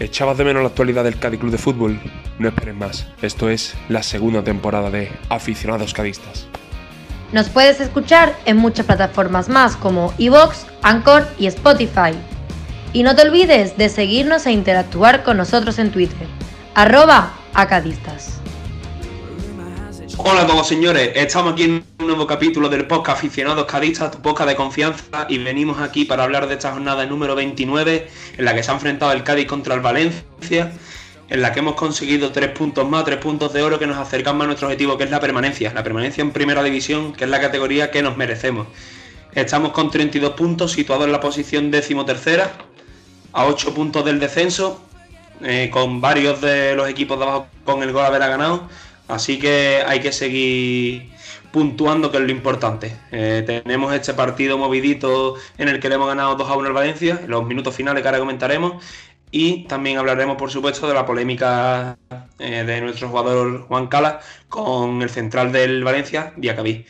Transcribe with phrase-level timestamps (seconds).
[0.00, 2.00] ¿Echabas de menos la actualidad del Cádiz Club de Fútbol?
[2.38, 3.08] No esperes más.
[3.20, 6.46] Esto es la segunda temporada de Aficionados Cadistas.
[7.32, 12.12] Nos puedes escuchar en muchas plataformas más como Evox, Anchor y Spotify.
[12.92, 16.28] Y no te olvides de seguirnos e interactuar con nosotros en Twitter.
[16.76, 18.40] Arroba acadistas.
[20.20, 24.20] Hola a todos señores, estamos aquí en un nuevo capítulo del podcast Aficionados Cadistas, tu
[24.20, 28.52] podcast de confianza y venimos aquí para hablar de esta jornada número 29 en la
[28.52, 30.72] que se ha enfrentado el Cádiz contra el Valencia,
[31.28, 34.36] en la que hemos conseguido tres puntos más, tres puntos de oro que nos acercan
[34.36, 37.30] más a nuestro objetivo que es la permanencia, la permanencia en primera división, que es
[37.30, 38.66] la categoría que nos merecemos.
[39.32, 42.54] Estamos con 32 puntos, situados en la posición decimotercera,
[43.32, 44.82] a 8 puntos del descenso,
[45.42, 48.68] eh, con varios de los equipos de abajo con el gol haber ganado
[49.08, 51.10] Así que hay que seguir
[51.50, 52.94] puntuando, que es lo importante.
[53.10, 56.74] Eh, tenemos este partido movidito en el que le hemos ganado 2 a 1 al
[56.74, 58.84] Valencia, en los minutos finales que ahora comentaremos.
[59.30, 61.98] Y también hablaremos, por supuesto, de la polémica
[62.38, 66.86] eh, de nuestro jugador Juan Cala con el central del Valencia, Diacabí.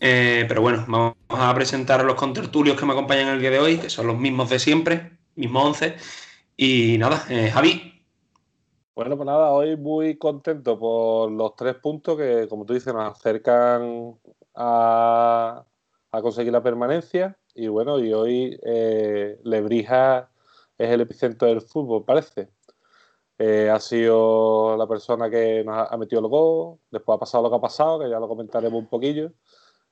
[0.00, 3.58] Eh, pero bueno, vamos a presentar a los contertulios que me acompañan el día de
[3.58, 5.96] hoy, que son los mismos de siempre, mismos 11.
[6.56, 7.89] Y nada, Javi,
[9.00, 13.10] bueno, pues nada, hoy muy contento por los tres puntos que, como tú dices, nos
[13.10, 14.20] acercan
[14.54, 15.64] a,
[16.10, 17.38] conseguir la permanencia.
[17.54, 20.30] Y bueno, y hoy eh, Lebrija
[20.76, 22.50] es el epicentro del fútbol, parece.
[23.38, 27.50] Eh, ha sido la persona que nos ha, metido el gol, después ha pasado lo
[27.50, 29.32] que ha pasado, que ya lo comentaremos un poquillo,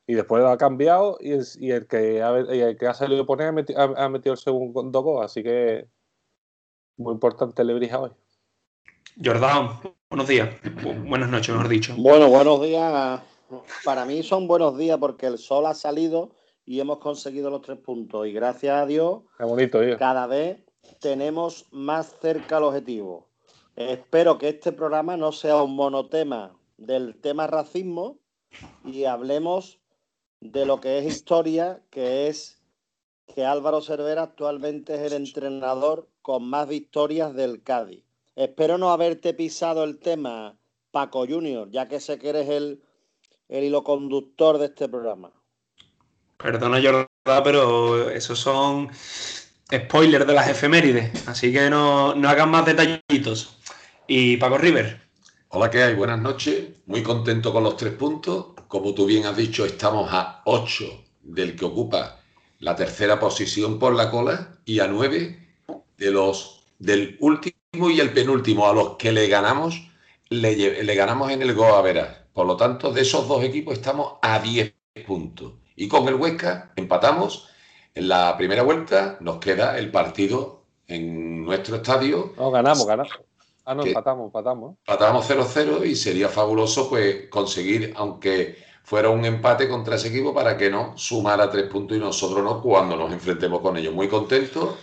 [0.07, 1.33] y después ha cambiado y,
[1.71, 5.03] el, que ha, el que ha salido a poner ha metido, ha metido el segundo
[5.03, 5.89] gol, así que
[6.99, 8.13] muy importante Lebrija hoy.
[9.23, 9.81] Jordán,
[10.11, 10.49] buenos días.
[11.05, 11.93] buenas noches, mejor dicho.
[11.99, 13.21] Bueno, buenos días.
[13.85, 16.31] Para mí son buenos días porque el sol ha salido
[16.65, 18.29] y hemos conseguido los tres puntos.
[18.29, 20.59] Y gracias a Dios, bonito, cada vez
[21.01, 23.27] tenemos más cerca el objetivo.
[23.75, 28.21] Espero que este programa no sea un monotema del tema racismo
[28.85, 29.81] y hablemos
[30.41, 32.63] de lo que es historia, que es
[33.35, 38.08] que Álvaro Cervera actualmente es el entrenador con más victorias del Cádiz.
[38.39, 40.57] Espero no haberte pisado el tema,
[40.93, 42.81] Paco Junior, ya que sé que eres el,
[43.49, 45.33] hilo conductor de este programa.
[46.37, 47.09] Perdona, Jordán,
[47.43, 48.91] pero esos son
[49.75, 53.59] spoilers de las efemérides, así que no, no hagan más detallitos.
[54.07, 55.01] Y Paco River.
[55.49, 55.97] Hola, ¿qué hay?
[55.97, 56.69] Buenas noches.
[56.87, 58.55] Muy contento con los tres puntos.
[58.69, 60.85] Como tú bien has dicho, estamos a ocho
[61.23, 62.21] del que ocupa
[62.61, 65.57] la tercera posición por la cola y a nueve
[65.97, 69.91] de los del último y el penúltimo a los que le ganamos,
[70.31, 72.17] le, ganamos en el Goa Veras.
[72.33, 74.75] Por lo tanto, de esos dos equipos estamos a 10
[75.07, 75.53] puntos.
[75.77, 77.49] Y con el Huesca empatamos
[77.95, 82.33] en la primera vuelta, nos queda el partido en nuestro estadio.
[82.37, 83.13] No, ganamos, ganamos.
[83.67, 84.77] Ah, no, empatamos, empatamos.
[84.87, 90.57] Empatamos 0-0 y sería fabuloso pues conseguir, aunque fuera un empate contra ese equipo, para
[90.57, 93.93] que no sumara tres puntos y nosotros no cuando nos enfrentemos con ellos.
[93.93, 94.77] Muy contentos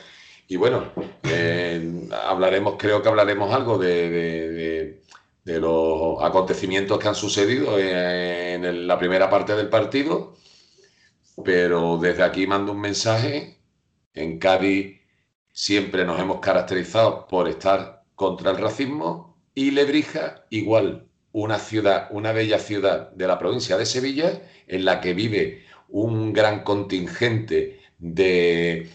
[0.47, 0.91] y bueno,
[1.23, 5.01] eh, hablaremos, creo que hablaremos algo de,
[5.43, 10.35] los acontecimientos que han sucedido en la primera parte del partido,
[11.43, 13.57] pero desde aquí mando un mensaje.
[14.13, 15.01] En Cádiz
[15.51, 22.31] siempre nos hemos caracterizado por estar contra el racismo y Lebrija igual, una ciudad, una
[22.31, 28.89] bella ciudad de la provincia de Sevilla en la que vive un gran contingente de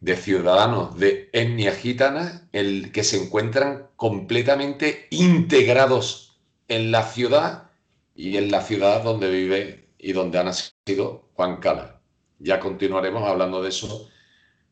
[0.00, 7.70] de ciudadanos de etnia gitana el que se encuentran completamente integrados en la ciudad
[8.14, 12.00] y en la ciudad donde vive y donde ha nacido Juan Cala.
[12.38, 14.08] Ya continuaremos hablando de eso,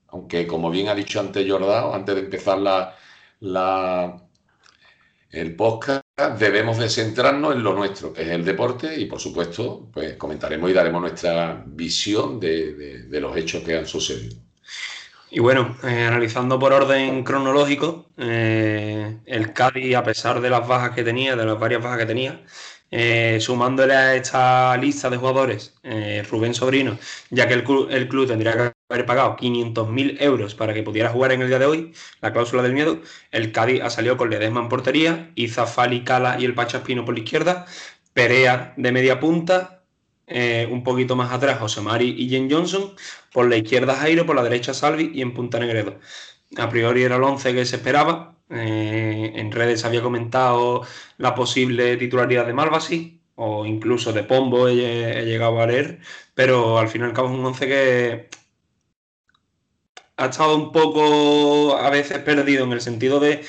[0.08, 2.96] aunque como bien ha dicho antes Jordao, antes de empezar la,
[3.40, 4.22] la,
[5.30, 6.04] el podcast,
[6.38, 10.70] debemos de centrarnos en lo nuestro, que es el deporte, y por supuesto, pues comentaremos
[10.70, 14.36] y daremos nuestra visión de los hechos que han sucedido.
[15.36, 20.92] Y bueno, eh, analizando por orden cronológico, eh, el Cádiz, a pesar de las bajas
[20.92, 22.44] que tenía, de las varias bajas que tenía,
[22.92, 25.74] eh, sumándole a esta lista de jugadores
[26.30, 26.98] Rubén Sobrino,
[27.30, 31.42] ya que el club, tendría que haber pagado 500.000 euros para que pudiera jugar en
[31.42, 33.00] el día de hoy, la cláusula del miedo,
[33.32, 37.24] el Cádiz ha salido con Ledesma en portería, Izafali, Cala y el Pachaspino por la
[37.24, 37.66] izquierda,
[38.12, 39.83] Perea de media punta,
[40.26, 42.94] eh, un poquito más atrás José Mari y Jen Johnson,
[43.32, 45.98] por la izquierda Jairo, por la derecha Salvi y en punta Negredo.
[46.56, 48.36] A priori era el 11 que se esperaba.
[48.50, 50.82] Eh, en redes había comentado
[51.18, 56.00] la posible titularidad de Malvasi o incluso de Pombo he, llegado a leer,
[56.34, 58.28] pero al final cabo es un 11 que
[60.16, 63.44] ha estado un poco a veces perdido en el sentido de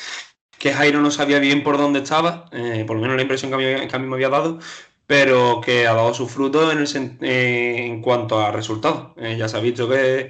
[0.57, 3.87] que Jairo no sabía bien por dónde estaba, eh, por lo menos la impresión que
[3.91, 4.59] a, mí, me había dado,
[5.07, 9.11] pero que ha dado sus frutos en, eh, en cuanto a resultados.
[9.17, 10.29] Eh, ya se ha visto que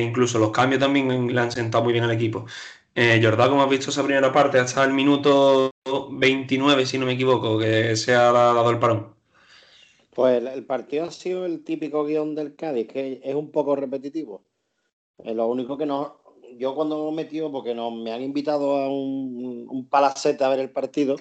[0.00, 2.46] incluso los cambios también le han sentado muy bien al equipo.
[2.94, 5.70] Eh, Jordán, como has visto esa primera parte, hasta el minuto
[6.10, 9.14] 29, si no me equivoco, que se ha dado el parón.
[10.14, 14.44] Pues el partido ha sido el típico guion del Cádiz, que es un poco repetitivo.
[15.18, 16.20] lo único que no.
[16.58, 20.60] Yo cuando me he metido, porque no, me han invitado a un palacete a ver
[20.60, 21.16] el partido,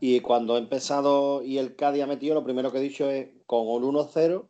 [0.00, 3.28] y cuando he empezado y el Cádiz ha metido, lo primero que he dicho es
[3.46, 4.48] con un 1-0.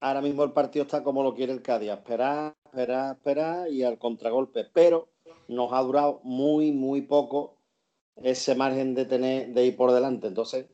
[0.00, 3.98] Ahora mismo el partido está como lo quiere el Cádiz, esperar, esperar, esperar y al
[3.98, 4.64] contragolpe.
[4.72, 5.08] Pero
[5.48, 7.56] nos ha durado muy, muy poco
[8.16, 10.26] ese margen de tener de ir por delante.
[10.26, 10.66] Entonces,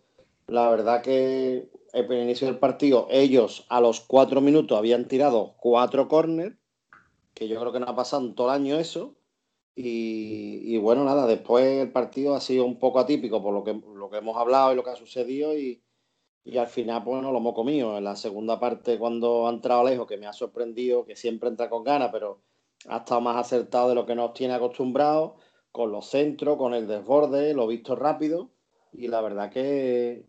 [0.46, 6.08] la verdad que el inicio del partido, ellos a los cuatro minutos habían tirado cuatro
[6.08, 6.54] córneres,
[7.34, 9.14] que yo creo que no ha pasado en todo el año eso.
[9.76, 14.08] Y, bueno, nada, después el partido ha sido un poco atípico por lo que, lo
[14.08, 15.56] que hemos hablado y lo que ha sucedido.
[15.56, 15.82] Y,
[16.58, 17.98] al final, pues lo hemos comido.
[17.98, 21.68] En la segunda parte, cuando ha entrado lejos, que me ha sorprendido, que siempre entra
[21.70, 22.42] con ganas, pero
[22.88, 25.32] ha estado más acertado de lo que nos tiene acostumbrados,
[25.72, 28.50] con los centros, con el desborde, lo visto rápido.
[28.92, 30.26] Y la verdad que,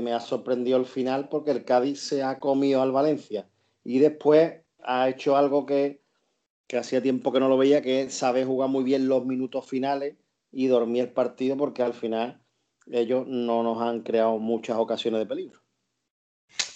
[0.00, 3.48] me ha sorprendido el final porque el Cádiz se ha comido al Valencia.
[3.84, 6.02] Y después ha hecho algo que,
[6.76, 10.16] hacía tiempo que no lo veía, que sabe jugar muy bien los minutos finales
[10.52, 12.42] y dormir el partido porque al final
[12.90, 15.60] ellos no nos han creado muchas ocasiones de peligro.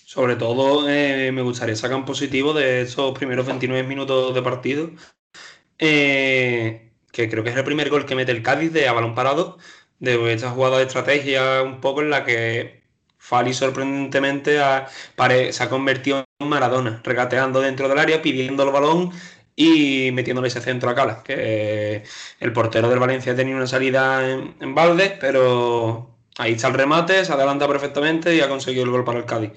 [0.04, 4.90] Sobre todo eh, me gustaría sacar un positivo de esos primeros 29 minutos de partido,
[5.78, 9.14] eh, que creo que es el primer gol que mete el Cádiz de a balón
[9.14, 9.58] parado,
[10.00, 12.82] de esta jugada de estrategia un poco en la que
[13.16, 19.12] Fali sorprendentemente se ha convertido en Maradona, regateando dentro del área, pidiendo el balón
[19.54, 22.02] y metiéndole ese centro a Cala, que
[22.40, 27.24] el portero del Valencia ha tenido una salida en, balde, pero ahí está el remate,
[27.24, 29.52] se adelanta perfectamente y ha conseguido el gol para el Cádiz.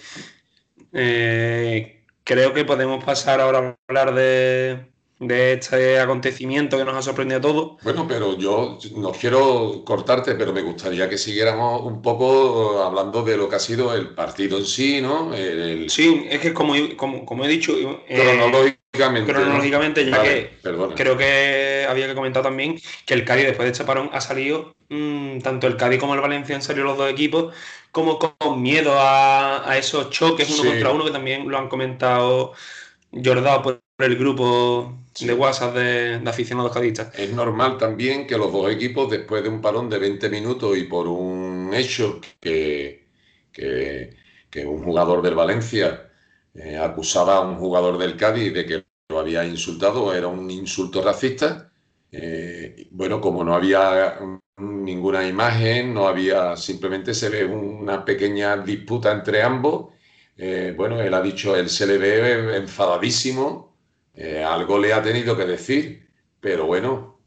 [0.91, 4.85] Eh, creo que podemos pasar ahora a hablar de,
[5.19, 7.83] de este acontecimiento que nos ha sorprendido a todos.
[7.83, 13.37] Bueno, pero yo no quiero cortarte, pero me gustaría que siguiéramos un poco hablando de
[13.37, 15.31] lo que ha sido el partido en sí, ¿no?
[15.87, 17.73] Sí, es que como, como, he dicho...
[18.07, 20.57] Eh, cronológicamente, ya que
[20.95, 24.75] creo que había que comentar también que el Cádiz después de este parón ha salido,
[24.89, 27.53] mm, tanto el Cádiz como el Valencia han salido los dos equipos
[27.95, 32.51] como con miedo a, esos choques uno contra uno que también lo han comentado
[33.11, 37.17] Jordao por el grupo de WhatsApp de, aficionados cadistas.
[37.17, 40.83] Es normal también que los dos equipos, después de un parón de 20 minutos y
[40.83, 43.05] por un hecho que,
[43.53, 46.09] que, un jugador del Valencia
[46.53, 51.01] eh, acusaba a un jugador del Cádiz de que lo había insultado, era un insulto
[51.01, 51.71] racista.
[52.11, 54.17] Eh, bueno, como no había
[54.57, 59.93] ninguna imagen, no había, simplemente se ve una pequeña disputa entre ambos.
[60.37, 63.75] Eh, bueno, él ha dicho, él se le ve enfadadísimo
[64.15, 66.07] eh, algo le ha tenido que decir,
[66.39, 67.19] pero bueno,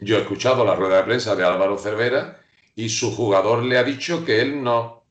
[0.00, 2.40] yo he escuchado la rueda de prensa de Álvaro Cervera
[2.74, 5.04] y su jugador le ha dicho que él no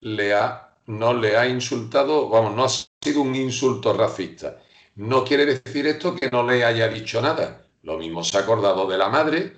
[0.00, 4.58] le ha, no le ha insultado, vamos, no ha sido un insulto racista.
[4.94, 7.66] No quiere decir esto que no le haya dicho nada.
[7.82, 9.56] Lo mismo se ha acordado de la madre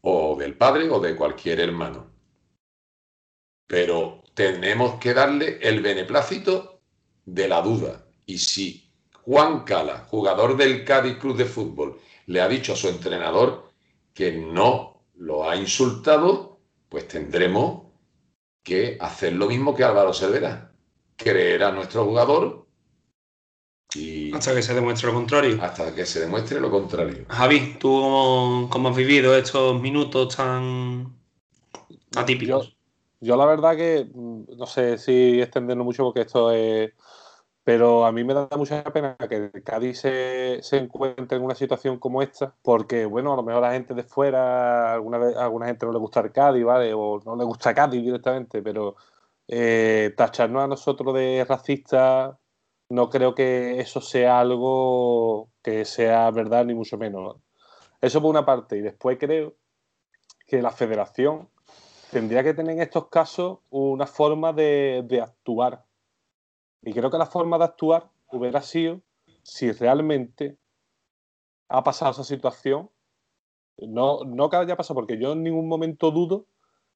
[0.00, 2.10] o del padre o de cualquier hermano.
[3.66, 6.80] Pero tenemos que darle el beneplácito
[7.24, 8.06] de la duda.
[8.26, 8.90] Y si
[9.22, 13.70] Juan Cala, jugador del Cádiz Club de Fútbol, le ha dicho a su entrenador
[14.12, 17.86] que no lo ha insultado, pues tendremos
[18.62, 20.72] que hacer lo mismo que Álvaro Cervera,
[21.16, 22.65] creer a nuestro jugador
[24.28, 24.32] y...
[24.32, 25.58] Hasta que se demuestre lo contrario.
[25.60, 27.24] Hasta que se demuestre lo contrario.
[27.28, 31.14] Javi, ¿tú cómo, has vivido estos minutos tan
[32.16, 32.76] atípicos?
[33.20, 36.92] Yo, yo la verdad que mm, no sé si extenderlo mucho porque esto es
[37.66, 41.98] pero a mí me da mucha pena que el Cádiz se, encuentre en una situación
[41.98, 45.66] como esta, porque, bueno, a lo mejor a la gente de fuera, alguna, vez, alguna
[45.66, 46.94] gente no le gusta el Cádiz, ¿vale?
[46.94, 48.94] O no le gusta Cádiz directamente, pero
[49.48, 52.36] eh, tacharnos a nosotros de racistas,
[52.88, 57.36] no creo que eso sea algo que sea verdad, ni mucho menos.
[58.00, 58.76] Eso por una parte.
[58.76, 59.56] Y después creo
[60.46, 61.48] que la federación
[62.10, 65.86] tendría que tener en estos casos una forma de, de actuar
[66.86, 69.02] y creo que la forma de actuar hubiera sido
[69.42, 70.56] si realmente
[71.68, 72.90] ha pasado esa situación.
[73.78, 76.46] No, no que haya pasado, porque yo en ningún momento dudo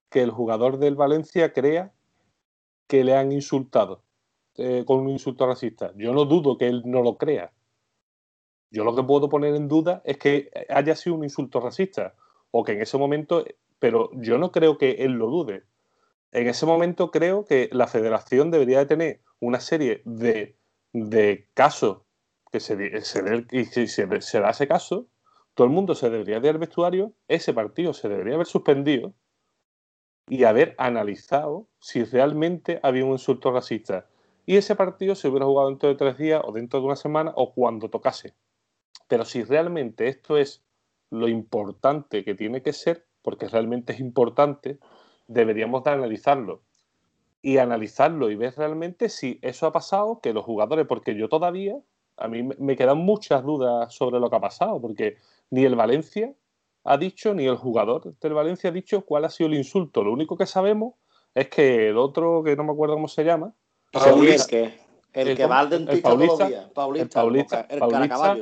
[0.08, 1.92] que el jugador del Valencia crea
[2.86, 4.04] que le han insultado
[4.60, 5.92] eh, con un insulto racista.
[5.96, 7.52] Yo no dudo que él no lo crea.
[8.70, 12.14] Yo lo que puedo poner en duda es que haya sido un insulto racista
[12.50, 13.44] o que en ese momento,
[13.78, 15.64] pero yo no creo que él lo dude.
[16.32, 20.56] En ese momento creo que la federación debería de tener una serie de,
[21.54, 22.02] casos
[22.52, 25.08] que se, se, y si se, se, da ese caso,
[25.54, 29.14] todo el mundo se debería de ir al vestuario, ese partido se debería haber suspendido
[30.28, 34.06] y haber analizado si realmente había un insulto racista.
[34.50, 37.32] Y ese partido se hubiera jugado dentro de tres días o dentro de una semana
[37.36, 38.34] o cuando tocase.
[39.06, 40.64] Pero si realmente esto es
[41.08, 44.80] lo importante que tiene que ser, porque realmente es importante,
[45.28, 46.62] deberíamos de analizarlo.
[47.42, 51.80] Y analizarlo y ver realmente si eso ha pasado, que los jugadores, porque yo todavía,
[52.16, 55.18] a mí me quedan muchas dudas sobre lo que ha pasado, porque
[55.50, 56.34] ni el Valencia
[56.82, 60.02] ha dicho, ni el jugador del Valencia ha dicho cuál ha sido el insulto.
[60.02, 60.94] Lo único que sabemos
[61.36, 63.54] es que el otro, que no me acuerdo cómo se llama,
[63.90, 64.56] Paulista,
[65.12, 68.36] el, que va al dentista todos los días, Paulista, el, Paulista,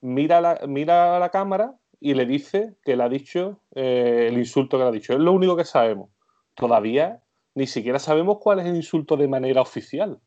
[0.00, 4.38] mira la, mira a la cámara y le dice que le ha dicho eh, el
[4.38, 5.12] insulto que le ha dicho.
[5.12, 6.10] Es lo único que sabemos.
[6.54, 7.22] Todavía
[7.54, 10.20] ni siquiera sabemos cuál es el insulto de manera oficial.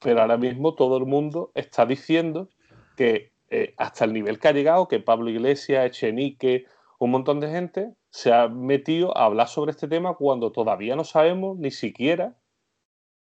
[0.00, 2.48] Pero ahora mismo todo el mundo está diciendo
[2.96, 6.66] que eh, hasta el nivel que ha llegado, que Pablo Iglesias, Echenique,
[6.98, 11.04] un montón de gente se ha metido a hablar sobre este tema cuando todavía no
[11.04, 12.36] sabemos ni siquiera,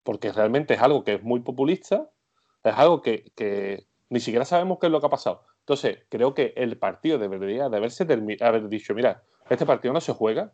[0.04, 2.10] porque realmente es algo que es muy populista,
[2.64, 5.44] es algo que, que ni siquiera sabemos qué es lo que ha pasado.
[5.60, 10.14] Entonces, creo que el partido debería de haberse haber dicho, mira, este partido no se
[10.14, 10.52] juega,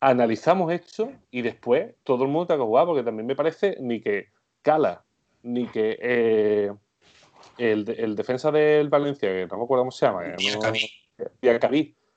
[0.00, 4.00] analizamos esto y después todo el mundo tenga que jugar, porque también me parece ni
[4.00, 4.28] que
[4.62, 5.04] Cala,
[5.42, 6.72] ni que eh,
[7.56, 10.72] el, defensa del Valencia, que no me acuerdo cómo se llama, no,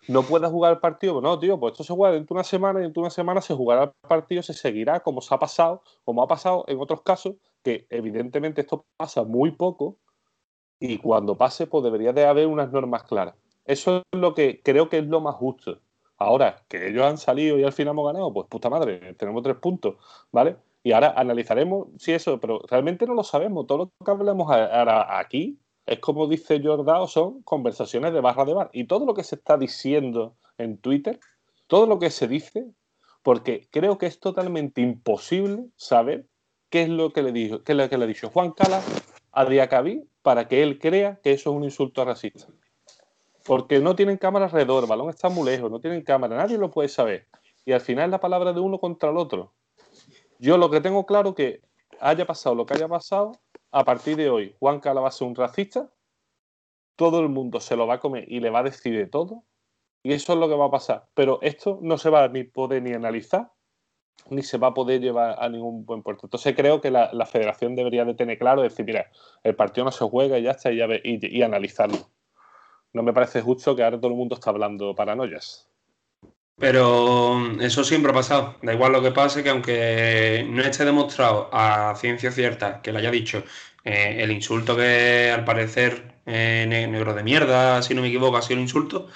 [0.07, 2.43] no pueda jugar el partido, pues no, tío, pues esto se juega dentro de una
[2.43, 5.39] semana y dentro de una semana se jugará el partido, se seguirá como se ha
[5.39, 9.97] pasado, como ha pasado en otros casos, que evidentemente esto pasa muy poco,
[10.79, 13.35] y cuando pase, pues debería de haber unas normas claras.
[13.63, 15.79] Eso es lo que creo que es lo más justo.
[16.17, 19.55] Ahora, que ellos han salido y al final hemos ganado, pues puta madre, tenemos tres
[19.57, 19.95] puntos,
[20.31, 20.57] ¿vale?
[20.83, 23.65] Y ahora analizaremos si eso, pero realmente no lo sabemos.
[23.65, 28.53] Todo lo que hablamos ahora aquí es como dice Jordao, son conversaciones de barra de
[28.53, 28.69] bar.
[28.73, 31.19] Y todo lo que se está diciendo en Twitter,
[31.67, 32.65] todo lo que se dice,
[33.21, 36.25] porque creo que es totalmente imposible saber
[36.69, 38.81] qué es lo que le dijo, qué es lo que le ha dicho Juan Cala
[39.31, 42.47] a Diacabí para que él crea que eso es un insulto racista.
[43.45, 46.71] Porque no tienen cámara alrededor, el balón está muy lejos, no tienen cámara, nadie lo
[46.71, 47.27] puede saber.
[47.65, 49.53] Y al final es la palabra de uno contra el otro.
[50.39, 51.61] Yo lo que tengo claro que
[51.99, 53.33] haya pasado lo que haya pasado,
[53.73, 55.89] a partir de hoy Juan Cala va a ser un racista,
[56.95, 59.43] todo el mundo se lo va a comer y le va a decir de todo,
[60.03, 61.07] y eso es lo que va a pasar.
[61.15, 63.51] Pero esto no se va a ni poder ni analizar,
[64.29, 66.27] ni se va a poder llevar a ningún buen puerto.
[66.27, 69.09] Entonces creo que la, federación debería de tener claro, decir, mira,
[69.43, 71.97] el partido no se juega y ya está, y, ya y, analizarlo.
[72.93, 75.67] No me parece justo que ahora todo el mundo está hablando paranoias.
[76.57, 78.57] Pero eso siempre ha pasado.
[78.61, 82.99] Da igual lo que pase, que aunque no esté demostrado a ciencia cierta que le
[82.99, 83.43] haya dicho
[83.83, 88.41] eh, el insulto que al parecer eh, negro de mierda, si no me equivoco, ha
[88.41, 89.09] sido el insulto,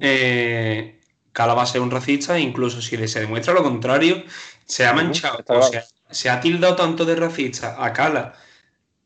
[0.00, 1.00] eh,
[1.32, 4.22] Cala va a ser un racista, incluso si se demuestra lo contrario,
[4.64, 8.34] se ha manchado, o sea, se ha tildado tanto de racista a Cala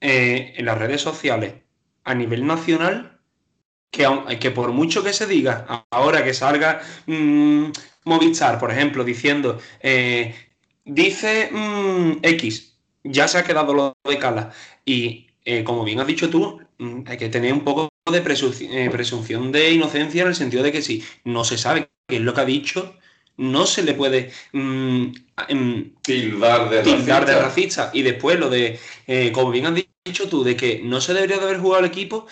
[0.00, 1.54] eh, en las redes sociales
[2.04, 3.15] a nivel nacional
[3.90, 7.70] que, que por mucho que se diga, ahora que salga mmm,
[8.06, 10.32] Movistar, por ejemplo, diciendo, eh,
[10.84, 14.52] dice mm, X, ya se ha quedado lo de Cala.
[14.84, 19.50] Y eh, como bien has dicho tú, mm, hay que tener un poco de presunción
[19.50, 22.40] de inocencia en el sentido de que si no se sabe qué es lo que
[22.42, 22.94] ha dicho,
[23.36, 25.06] no se le puede mm,
[26.02, 27.90] tildar, de, racista.
[27.92, 28.78] Y después lo de,
[29.08, 29.74] eh, como bien has
[30.04, 32.26] dicho tú, de que no se debería de haber jugado el equipo,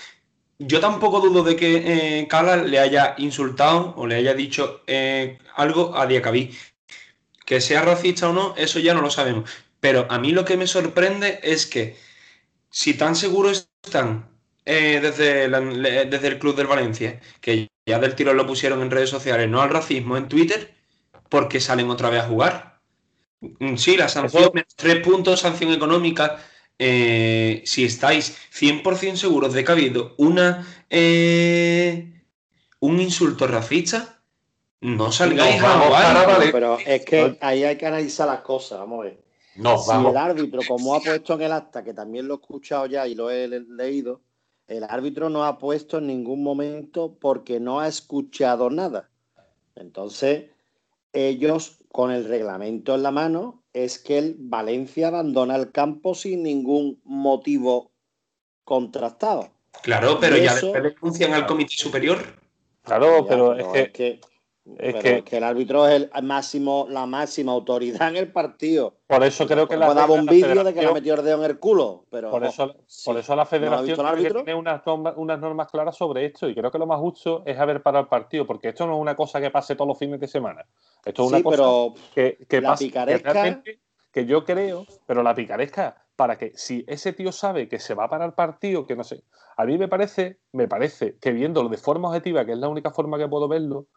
[0.58, 5.38] yo tampoco dudo de que eh, Cala le haya insultado o le haya dicho eh,
[5.56, 6.56] algo a Diacabí.
[7.44, 9.50] Que sea racista o no, eso ya no lo sabemos.
[9.80, 11.96] Pero a mí lo que me sorprende es que
[12.70, 14.30] si tan seguros están
[14.64, 15.48] desde,
[16.06, 19.60] desde el Club del Valencia, que ya del tiro lo pusieron en redes sociales, no
[19.60, 20.74] al racismo en Twitter,
[21.28, 22.80] porque salen otra vez a jugar.
[23.40, 26.38] Mm, sí, la sanción, tres puntos, sanción económica.
[26.78, 32.12] Eh, si estáis 100% seguros de que ha habido una, eh,
[32.80, 34.20] un insulto racista,
[34.80, 36.50] no salgáis a jugar.
[36.52, 39.24] Pero es que ahí hay que analizar las cosas, vamos a ver.
[39.56, 42.86] No, si el árbitro, como ha puesto en el acta, que también lo he escuchado
[42.86, 44.20] ya y lo he leído,
[44.66, 49.10] el árbitro no ha puesto en ningún momento porque no ha escuchado nada.
[49.76, 50.50] Entonces,
[51.12, 56.42] ellos con el reglamento en la mano es que el Valencia abandona el campo sin
[56.44, 57.92] ningún motivo
[58.64, 59.50] contrastado.
[59.82, 62.18] Claro, pero Y ya eso- después denuncian al comité superior.
[62.82, 64.20] Claro, Ya, pero, es que, es que,
[64.78, 68.32] es pero que- es que el árbitro es el máximo, la máxima autoridad en el
[68.32, 68.94] partido.
[69.06, 71.50] por eso creo que la, dar un vídeo de que le metido el dedo en
[71.50, 73.04] el culo, pero Por eso, sí.
[73.04, 73.46] por eso la ¿No lo ha
[73.82, 76.98] federación tiene que unas normas, unas normas claras sobre esto y creo que lo más
[76.98, 79.88] justo es haber parado el partido, porque esto no es una cosa que pase todos
[79.88, 80.64] los fines de semana.
[81.04, 83.62] Esto es una Sí, cosa pero que, que la pasa que picaresca-
[84.12, 88.04] que yo creo, pero la picaresca para que si ese tío sabe que se va
[88.04, 89.24] a parar el partido, que no sé,
[89.56, 92.90] a mí me parece, me parece que viéndolo de forma objetiva, que es la única
[92.92, 93.88] forma que puedo verlo,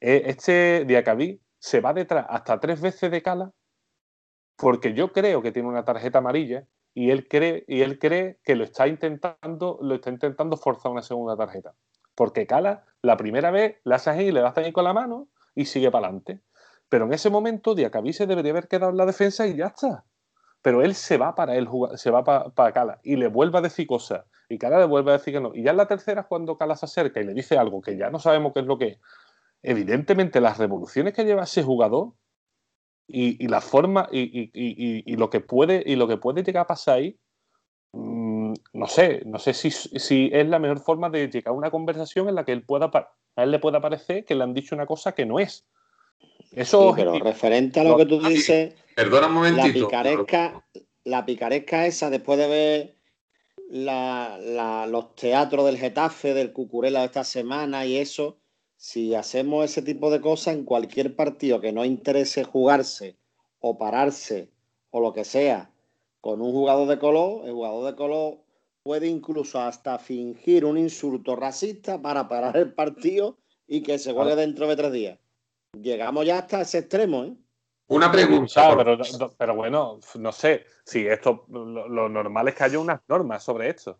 [0.00, 3.52] eh, este Diacabí se va detrás hasta tres veces de Cala,
[4.56, 8.56] porque yo creo que tiene una tarjeta amarilla y él cree, y él cree que
[8.56, 11.74] lo está intentando, lo está intentando forzar una segunda tarjeta.
[12.14, 15.66] Porque Cala, la primera vez, le hace ahí, le das ahí con la mano y
[15.66, 16.40] sigue para adelante.
[16.88, 20.04] Pero en ese momento, Diacabí se debería haber quedado en la defensa y ya está.
[20.62, 23.62] Pero él se va para él, se va para, para Cala y le vuelve a
[23.62, 24.24] decir cosas.
[24.48, 25.54] Y Cala le vuelve a decir que no.
[25.54, 27.96] Y ya en la tercera, es cuando Cala se acerca y le dice algo que
[27.96, 28.98] ya no sabemos qué es lo que es.
[29.62, 32.12] Evidentemente, las revoluciones que lleva ese jugador
[33.06, 36.16] y, y la forma y, y- y- y- y lo que puede y lo que
[36.16, 37.18] puede llegar a pasar ahí,
[37.92, 41.70] mm, no sé, no sé si, si es la mejor forma de llegar a una
[41.70, 42.90] conversación en la que él pueda
[43.36, 45.66] a él le pueda parecer que le han dicho una cosa que no es.
[46.52, 49.86] Eso sí, pero referente a lo que tú dices, Perdona un la momentito.
[49.86, 50.66] picaresca,
[51.04, 52.96] la picaresca esa, después de ver
[53.68, 58.39] la- la- los teatros del Getafe, del Cucurella de esta semana y eso,
[58.80, 63.18] si hacemos ese tipo de cosas en cualquier partido que no interese jugarse
[63.58, 64.48] o pararse
[64.88, 65.70] o lo que sea
[66.22, 68.38] con un jugador de color, el jugador de color
[68.82, 74.34] puede incluso hasta fingir un insulto racista para parar el partido y que se juegue
[74.34, 75.18] dentro de tres días.
[75.78, 77.36] Llegamos ya hasta ese extremo, ¿eh?
[77.88, 78.74] Una pregunta.
[78.78, 78.98] Pero,
[79.36, 83.68] pero bueno, no sé, si esto, lo, lo normal es que haya unas normas sobre
[83.68, 83.98] esto.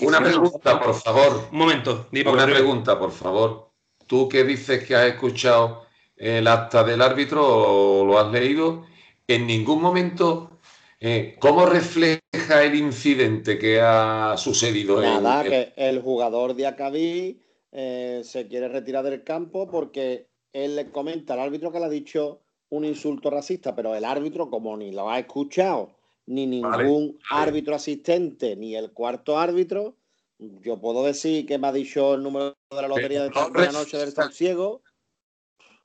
[0.00, 1.48] Una pregunta, por favor.
[1.50, 3.65] Un momento, di Paco Una pregunta, por favor.
[4.06, 8.86] Tú que dices que has escuchado el acta del árbitro o lo has leído,
[9.26, 10.58] en ningún momento,
[11.00, 12.20] eh, ¿cómo refleja
[12.62, 15.00] el incidente que ha sucedido?
[15.00, 17.40] Nada, en- que el jugador de Acabí
[17.72, 21.90] eh, se quiere retirar del campo porque él le comenta al árbitro que le ha
[21.90, 22.40] dicho
[22.70, 25.90] un insulto racista, pero el árbitro, como ni lo ha escuchado,
[26.26, 27.18] ni ningún Vale, vale.
[27.30, 29.96] árbitro asistente, ni el cuarto árbitro,
[30.38, 33.60] yo puedo decir que me ha dicho el número de la lotería de, Pero no
[33.60, 34.82] de la noche del refleja- ciego.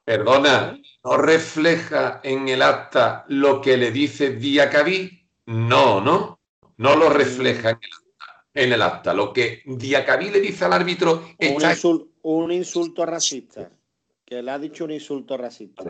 [0.03, 5.27] Perdona, ¿no refleja en el acta lo que le dice Diacabí?
[5.45, 6.39] No, ¿no?
[6.77, 8.45] No lo refleja en el acta.
[8.53, 9.13] En el acta.
[9.13, 13.69] Lo que Diacabí le dice al árbitro Un, está insul- un insulto racista.
[14.25, 15.83] Que le ha dicho un insulto racista.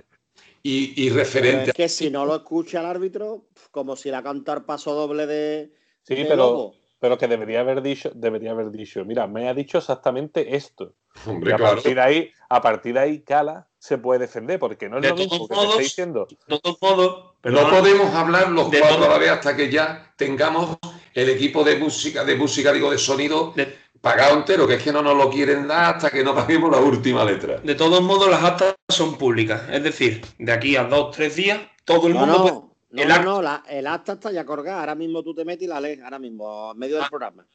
[0.61, 4.21] y, y Pero referente es que si no lo escucha el árbitro, como si la
[4.21, 5.71] cantar paso doble de,
[6.03, 6.75] Sí, de pero, lobo.
[7.01, 10.93] Pero que debería haber dicho, debería haber dicho, mira, me ha dicho exactamente esto.
[11.25, 11.73] Y Hombre, a claro.
[11.77, 15.09] partir de ahí, a partir de ahí, Cala se puede defender, porque no es De
[15.09, 16.27] lo mismo todos que te modos, esté diciendo.
[16.47, 19.71] De todos modos, No podemos hablar los De cuatro todo- a la vez hasta que
[19.71, 20.77] ya tengamos
[21.15, 24.91] el equipo de música, de música, digo, de sonido de, pagado entero, que es que
[24.93, 27.57] no nos lo quieren dar hasta que no paguemos la última letra.
[27.63, 29.63] de todos modos las actas son públicas.
[29.71, 33.01] Es decir, de aquí a dos, tres días, todo el No, mundo puede- no, no,
[33.03, 34.79] el no, acta- no, la- el acta está ya colgada.
[34.81, 37.47] Ahora mismo tú te metes y la lees, ahora mismo, en medio del Ah, programa.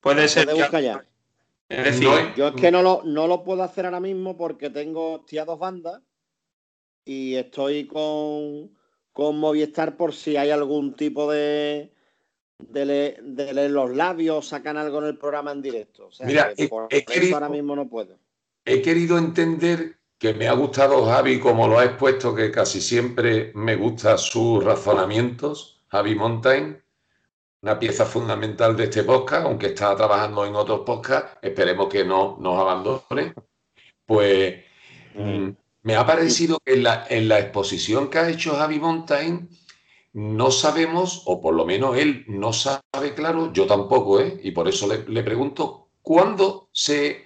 [0.00, 0.46] puede ser.
[0.46, 1.04] Ya.
[1.68, 4.70] es decir, No Yo es que no lo, no lo puedo hacer ahora mismo porque
[4.70, 6.02] tengo, estoy a dos bandas
[7.04, 8.70] y estoy con,
[9.12, 11.90] con Movistar por si hay algún tipo de,
[12.58, 16.06] de, le- de leer los labios, sacan algo en el programa en directo.
[16.08, 18.18] O sea, Mira, que he- por he eso querido- ahora mismo no puedo.
[18.66, 23.52] he querido entender que me ha gustado Javi como lo ha expuesto, que casi siempre
[23.54, 26.82] me gusta sus razonamientos, Javi Montaigne,
[27.62, 32.36] una pieza fundamental de este podcast, aunque está trabajando en otros podcasts, esperemos que no
[32.38, 33.34] nos abandone.
[34.04, 34.56] Pues
[35.14, 35.48] mm,
[35.82, 39.48] me ha parecido que en la, en la exposición que ha hecho Javi Montaigne
[40.12, 44.40] no sabemos, o por lo menos él no sabe claro, yo tampoco, ¿eh?
[44.42, 47.23] y por eso le, le pregunto, ¿cuándo se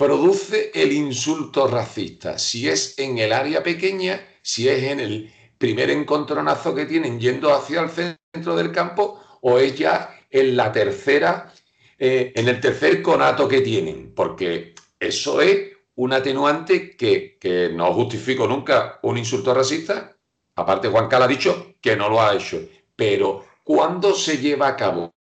[0.00, 2.38] produce el insulto racista?
[2.38, 7.52] Si es en el área pequeña, si es en el primer encontronazo que tienen yendo
[7.52, 11.52] hacia el centro del campo, o es ya en la tercera,
[11.98, 17.92] eh, en el tercer conato que tienen, porque eso es un atenuante que, que no
[17.92, 20.16] justifico nunca un insulto racista.
[20.54, 22.58] Aparte, Juan Cal ha dicho que no lo ha hecho.
[22.96, 25.12] Pero, ¿cuándo se lleva a cabo?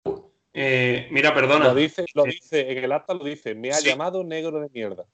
[0.54, 3.88] Eh, mira, perdona, Lo dice, lo dice, en el acta lo dice, me ha Sí.
[3.90, 5.06] llamado negro de mierda.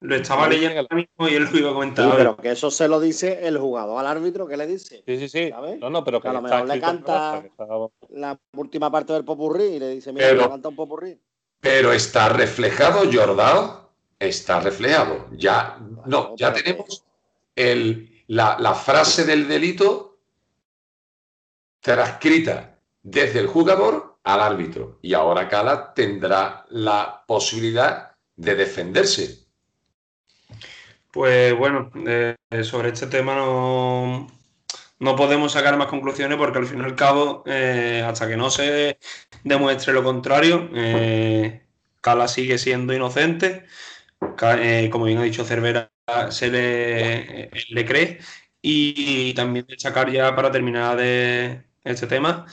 [0.00, 2.16] lo estaba leyendo ahora mismo y él lo iba a Sí, comentar.
[2.16, 5.02] pero que eso se lo dice el jugador al árbitro, ¿qué le dice?
[5.06, 5.48] Sí, sí, sí.
[5.48, 5.78] ¿Sabes?
[5.78, 9.64] No, no, pero que A lo mejor le canta- está- La última parte del popurrí
[9.64, 11.18] y le dice, mira, Pero- me canta un popurrí.
[11.60, 15.28] Pero está reflejado, Jordao, está reflejado.
[15.32, 17.02] Ya, no, ya tenemos
[17.56, 20.18] el, la, la frase del delito
[21.80, 24.98] transcrita desde el jugador al árbitro.
[25.02, 29.46] Y ahora Cala tendrá la posibilidad de defenderse.
[31.12, 32.34] Pues bueno, eh,
[32.64, 34.26] sobre este tema no,
[34.98, 38.50] no podemos sacar más conclusiones porque al fin y al cabo, eh, hasta que no
[38.50, 38.98] se
[39.44, 41.62] demuestre lo contrario, eh,
[42.00, 43.64] Cala sigue siendo inocente.
[44.90, 45.92] como bien ha dicho Cervera,
[46.30, 48.18] se le, cree.
[48.60, 52.46] Y también sacar ya para terminar de este tema,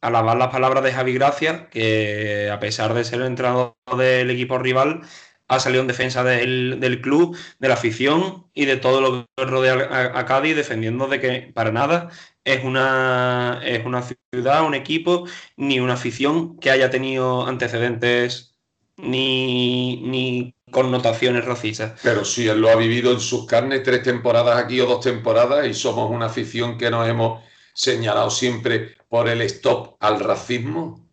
[0.00, 4.58] alabar las palabras de Javi Gracia, que a pesar de ser el entrenador del equipo
[4.58, 5.02] rival,
[5.50, 10.10] ha salido en defensa del, club, de la afición y de todo lo que rodea
[10.16, 12.08] a, Cádiz, defendiendo de que para nada
[12.44, 15.26] es una, es una ciudad, un equipo,
[15.56, 18.54] ni una afición que haya tenido antecedentes
[18.96, 21.98] ni, ni connotaciones racistas.
[22.00, 25.66] Pero si él lo ha vivido en sus carnes tres temporadas aquí o dos temporadas
[25.66, 27.42] y somos una afición que nos hemos
[27.74, 31.04] señalado siempre por el stop al racismo.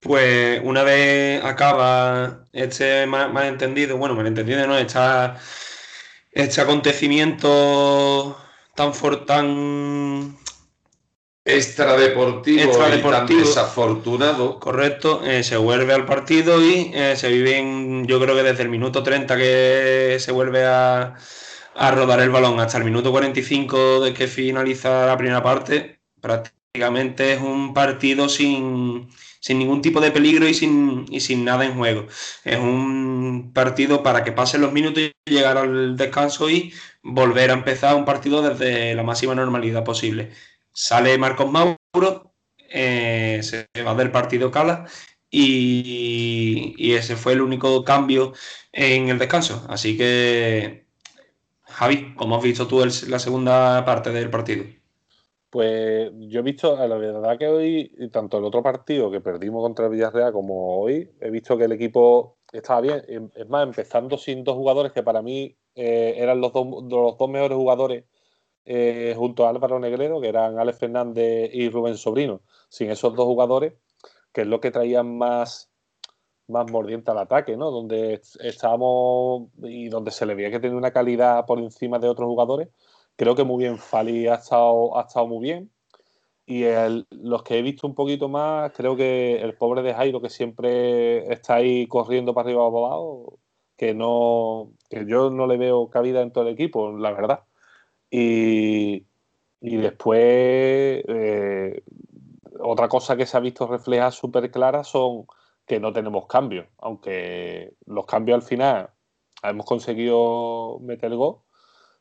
[0.00, 5.38] Pues una vez acaba este malentendido, bueno, malentendido no, está
[6.30, 8.38] este acontecimiento
[8.74, 10.36] tan for, tan
[11.44, 14.60] extradeportivo, deportivo, y tan desafortunado.
[14.60, 18.64] Correcto, eh, se vuelve al partido y eh, se vive en, yo creo que desde
[18.64, 21.14] el minuto 30 que se vuelve a,
[21.76, 27.34] a rodar el balón hasta el minuto 45 de que finaliza la primera parte, prácticamente
[27.34, 29.08] es un partido sin,
[29.48, 32.06] ningún tipo de peligro y sin, sin nada en juego.
[32.44, 37.54] Es un partido para que pasen los minutos y llegar al descanso y volver a
[37.54, 40.32] empezar un partido desde la máxima normalidad posible.
[40.72, 42.34] Sale Marcos Mauro,
[42.70, 44.86] eh, se va del partido Cala
[45.30, 48.32] y, y ese fue el único cambio
[48.72, 49.66] en el descanso.
[49.68, 50.85] Así que
[51.66, 54.64] Javi, ¿cómo has visto tú la segunda parte del partido?
[55.50, 59.88] Pues yo he visto, la verdad que hoy, tanto el otro partido que perdimos contra
[59.88, 63.02] Villarreal como hoy, he visto que el equipo estaba bien.
[63.08, 67.18] Em, es más, empezando sin dos jugadores que para mí eh, eran los dos, los
[67.18, 68.04] dos mejores jugadores
[68.64, 72.42] eh, junto a Álvaro Negrero, que eran Alex Fernández y Rubén Sobrino.
[72.68, 73.74] Sin esos dos jugadores,
[74.32, 75.70] que es lo que traían más
[76.48, 77.70] más mordiente al ataque, ¿no?
[77.70, 82.28] Donde estábamos y donde se le veía que tenía una calidad por encima de otros
[82.28, 82.68] jugadores.
[83.16, 85.70] Creo que muy bien, Fali ha estado, ha estado muy bien.
[86.46, 86.64] Y
[87.10, 91.32] los que he visto un poquito más, creo que el pobre de Jairo, que siempre
[91.32, 93.38] está ahí corriendo para arriba o para abajo,
[93.76, 97.40] que no que yo no le veo cabida en todo el equipo, la verdad.
[98.10, 99.04] Y,
[99.60, 100.20] y después,
[101.08, 101.82] eh,
[102.60, 105.26] otra cosa que se ha visto reflejada súper clara son
[105.66, 108.90] que no tenemos cambios, aunque los cambios al final
[109.42, 111.38] hemos conseguido meter el gol,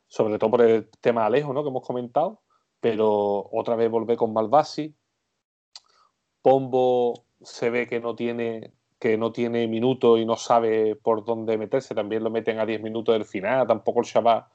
[0.08, 1.64] sobre todo por el tema de Alejo, ¿no?
[1.64, 2.42] que hemos comentado,
[2.80, 4.96] pero otra vez volver con Malvasi.
[6.42, 11.58] Pombo se ve que no tiene que no tiene minutos y no sabe por dónde
[11.58, 14.48] meterse, también lo meten a 10 minutos del final, tampoco el Shabbat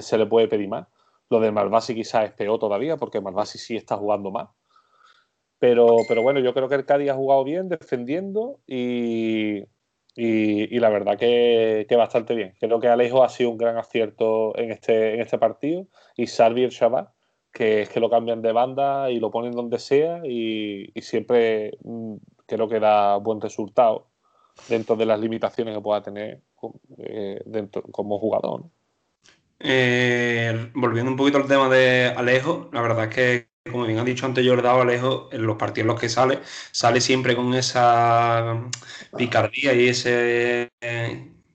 [0.00, 0.88] se le puede pedir más.
[1.30, 4.48] Lo de Malvasi quizás es peor todavía, porque Malvasi sí está jugando más.
[5.58, 9.64] Pero, pero bueno, yo creo que el Cádiz ha jugado bien, defendiendo y,
[10.14, 12.54] y, la verdad que, que, bastante bien.
[12.60, 16.64] Creo que Alejo ha sido un gran acierto en este, en este partido y Salvi
[16.64, 17.10] el Shabbat,
[17.52, 21.72] que es que lo cambian de banda y lo ponen donde sea y, y siempre
[21.82, 22.14] mm,
[22.46, 24.08] creo que da buen resultado
[24.68, 26.40] dentro de las limitaciones que pueda tener
[26.98, 28.64] eh, dentro, como jugador.
[29.60, 34.04] Eh, volviendo un poquito al tema de Alejo, la verdad es que como bien ha
[34.04, 36.40] dicho antes Jordao Alejo, en los partidos en los que sale,
[36.72, 38.62] sale siempre con esa
[39.16, 40.70] picardía y ese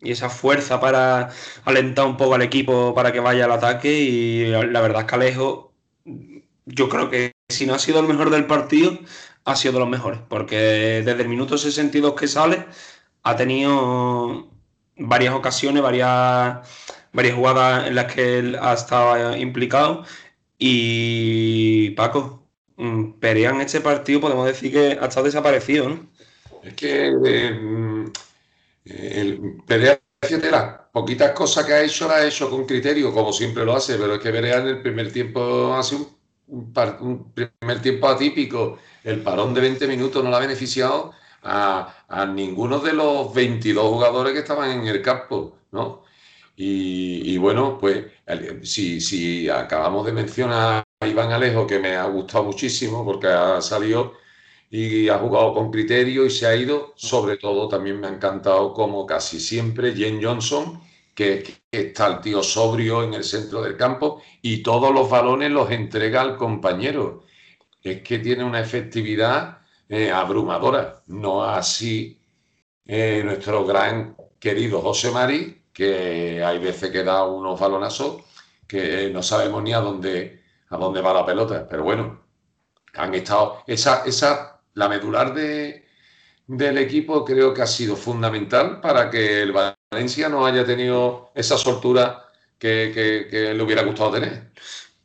[0.02, 1.30] y esa fuerza para
[1.66, 3.92] alentar un poco al equipo para que vaya al ataque.
[3.94, 5.74] Y la verdad es que Alejo
[6.66, 8.98] yo creo que si no ha sido el mejor del partido
[9.46, 10.56] ha sido de los mejores porque
[11.06, 12.66] desde el minuto 62 que sale
[13.24, 14.50] ha tenido
[14.98, 16.60] varias ocasiones, varias,
[17.14, 20.06] varias jugadas en las que él ha estado implicado
[20.58, 26.08] y Paco, mm, Perea en este partido podemos decir que ha estado desaparecido, ¿no?
[26.64, 28.06] Es que eh,
[28.86, 33.34] el Perea, fíjate, las poquitas cosas que ha hecho, las ha hecho con criterio, como
[33.34, 36.08] siempre lo hace, pero es que Perea en el primer tiempo hace un,
[36.48, 38.78] un, primer tiempo atípico.
[39.04, 41.12] El parón de 20 minutos no le ha beneficiado
[41.44, 46.03] a, a ninguno de los 22 jugadores que estaban en el campo, ¿no?
[46.56, 48.06] Y, bueno, pues
[48.64, 54.14] si, acabamos de mencionar a Iván Alejo, que me ha gustado muchísimo porque ha salido
[54.70, 56.94] y ha jugado con criterio y se ha ido.
[56.96, 60.82] Sobre todo también me ha encantado como casi siempre Jen Johnson,
[61.16, 65.72] que, está el tío sobrio en el centro del campo y todos los balones los
[65.72, 67.24] entrega al compañero.
[67.82, 72.20] Es que tiene una efectividad eh, abrumadora, no así
[72.86, 78.24] eh, nuestro gran querido José Mari, que hay veces que da unos balonazos
[78.68, 82.22] que no sabemos ni a dónde, a dónde va la pelota, pero bueno,
[82.96, 85.86] han estado, esa, esa la medular de,
[86.48, 91.58] del equipo creo que ha sido fundamental para que el Valencia no haya tenido esa
[91.58, 92.26] soltura
[92.58, 94.52] que, le hubiera gustado tener.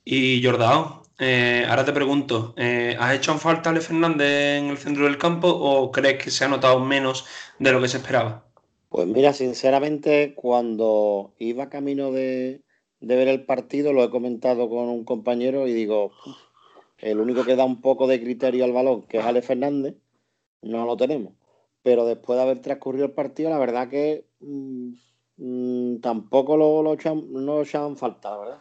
[0.04, 5.04] Y Jordao, eh, ahora te pregunto, eh, ¿has hecho falta Ale Fernández en el centro
[5.04, 7.26] del campo o crees que se ha notado menos
[7.58, 8.47] de lo que se esperaba?
[8.88, 12.62] Pues mira, sinceramente, cuando iba camino de,
[13.00, 16.12] de ver el partido, lo he comentado con un compañero y digo,
[16.98, 19.94] el único que da un poco de criterio al balón, que es Ale Fernández,
[20.62, 21.34] no lo tenemos.
[21.82, 24.92] Pero después de haber transcurrido el partido, la verdad que mm,
[25.36, 28.58] mm, tampoco lo, lo no echan falta, la verdad.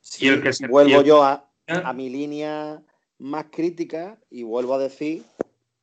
[0.00, 2.82] Sí, el que vuelvo yo a, a mi línea
[3.18, 5.24] más crítica y vuelvo a decir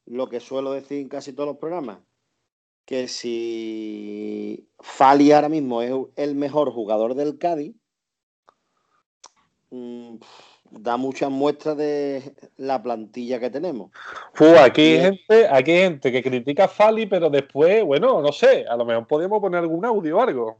[0.05, 1.99] lo que suelo decir en casi todos los programas,
[2.85, 7.75] que si Fali ahora mismo es el mejor jugador del Cádiz,
[9.69, 10.17] mmm,
[10.71, 13.91] da muchas muestras de la plantilla que tenemos.
[14.59, 18.65] aquí, hay gente, aquí hay gente que critica a Fali, pero después, bueno, no sé,
[18.67, 20.57] a lo mejor podemos poner algún audio o algo.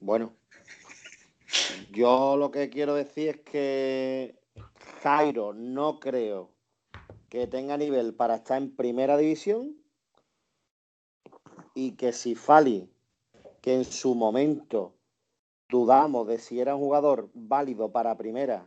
[0.00, 0.34] Bueno,
[1.90, 4.34] yo lo que quiero decir es que
[5.02, 6.50] Jairo no creo
[7.30, 9.83] que tenga nivel para estar en primera división
[11.74, 12.88] y que si Fali,
[13.60, 14.94] que en su momento
[15.68, 18.66] dudamos de si era un jugador válido para primera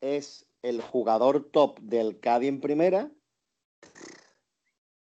[0.00, 3.10] es el jugador top del Cádiz en primera.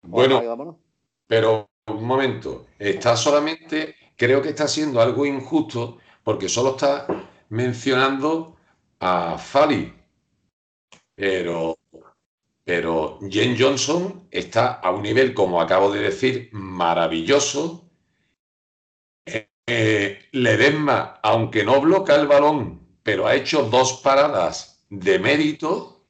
[0.02, 0.78] Bueno,
[1.26, 7.06] pero un momento, está solamente, creo que está haciendo algo injusto porque solo está
[7.48, 8.56] mencionando
[9.00, 9.92] a Fali.
[11.14, 11.76] Pero,
[12.64, 17.90] pero Jen Johnson está a un nivel, como acabo de decir, maravilloso.
[19.66, 26.04] Eh, Ledesma, aunque no bloca el balón, pero ha hecho dos paradas de mérito,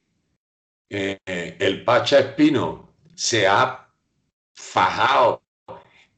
[0.88, 1.18] eh,
[1.58, 3.88] el Pacha Espino se ha
[4.54, 5.42] fajado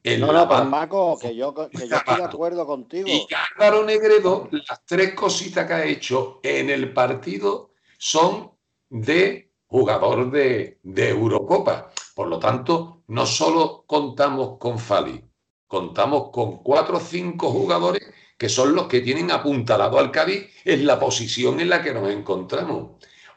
[0.05, 3.07] en no, no, pues, que yo, que yo estoy de acuerdo contigo.
[3.07, 8.51] Y Álvaro Negredo, las tres cositas que ha hecho en el partido son
[8.87, 11.91] de jugador de, Eurocopa.
[12.13, 15.23] Por lo tanto, no solo contamos con Fali,
[15.67, 18.01] contamos con cuatro o cinco jugadores
[18.37, 22.09] que son los que tienen apuntalado al Cádiz en la posición en la que nos
[22.11, 22.91] encontramos.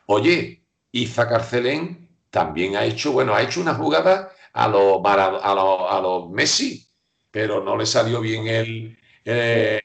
[0.06, 6.28] Oye, Iza Carcelén también ha hecho, bueno, ha hecho una jugada a los a lo,
[6.28, 6.88] Messi,
[7.30, 8.44] pero no le salió bien
[9.24, 9.80] eh,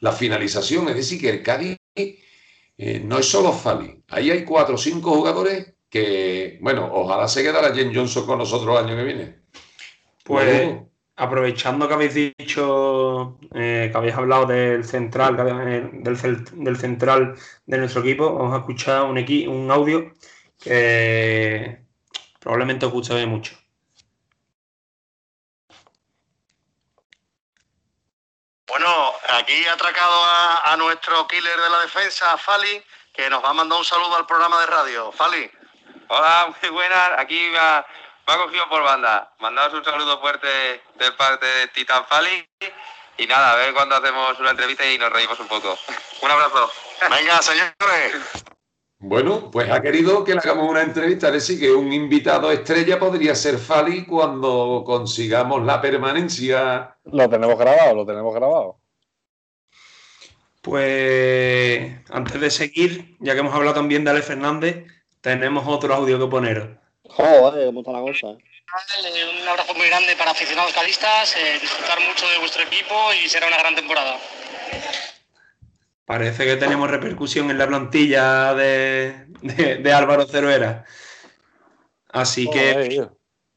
[0.00, 0.88] la finalización.
[0.88, 1.76] Es decir, que el Cádiz
[2.82, 4.02] eh, no es solo Fali.
[4.08, 8.80] Ahí hay cuatro o cinco jugadores que, bueno, ojalá se quedara Jen Johnson con nosotros
[8.80, 9.36] el año que viene.
[10.24, 10.78] Pues
[11.14, 15.36] aprovechando que habéis dicho, eh, que habéis hablado del central,
[15.68, 17.34] eh, del, central
[17.66, 20.12] de nuestro equipo, vamos a escuchar un, un audio
[20.58, 21.80] que
[22.38, 23.59] probablemente os guste mucho.
[28.70, 33.50] Bueno, aquí ha atracado a, a, nuestro killer de la defensa, Fali, que nos va
[33.50, 35.12] a mandar un saludo al programa de radio.
[35.12, 35.50] Fali.
[36.08, 37.10] Hola, muy buenas.
[37.18, 37.84] Aquí va
[38.30, 39.32] me ha cogido por banda.
[39.40, 42.48] Mandaos un saludo fuerte de parte de Titan Fali.
[43.18, 45.76] Y nada, a ver cuándo hacemos una entrevista y nos reímos un poco.
[46.20, 46.72] Un abrazo.
[47.10, 48.22] Venga, señores.
[49.02, 51.28] Bueno, pues ha querido que le hagamos una entrevista.
[51.28, 56.96] Es decir, que un invitado estrella podría ser Fali cuando consigamos la permanencia.
[57.04, 58.78] Lo tenemos grabado, lo tenemos grabado.
[60.60, 64.84] Pues antes de seguir, ya que hemos hablado también de Ale Fernández,
[65.22, 66.78] tenemos otro audio que poner.
[67.04, 68.26] Joder, cómo está la cosa.
[68.28, 73.48] Un abrazo muy grande para aficionados cadistas, eh, disfrutar mucho de vuestro equipo y será
[73.48, 74.18] una gran temporada.
[76.10, 79.26] Parece que tenemos repercusión en la plantilla de,
[79.80, 80.84] de, Álvaro Ceruera.
[82.08, 83.06] Así que,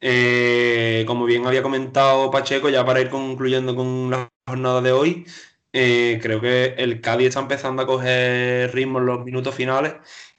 [0.00, 5.26] eh, como bien había comentado Pacheco, ya para ir concluyendo con la jornada de hoy,
[5.72, 9.94] eh, creo que el Cádiz está empezando a coger ritmo en los minutos finales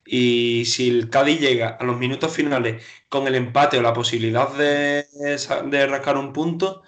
[0.05, 4.47] y si el Cádiz llega a los minutos finales con el empate o la posibilidad
[4.53, 5.05] de,
[5.65, 6.81] de rascar un punto,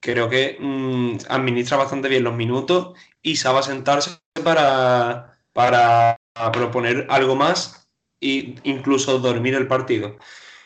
[0.00, 6.18] creo que mm, administra bastante bien los minutos y sabe sentarse para, para
[6.52, 7.88] proponer algo más
[8.20, 10.16] e incluso dormir el partido.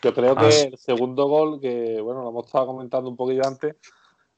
[0.03, 3.77] Yo creo que el segundo gol, que bueno, lo hemos estado comentando un poquillo antes,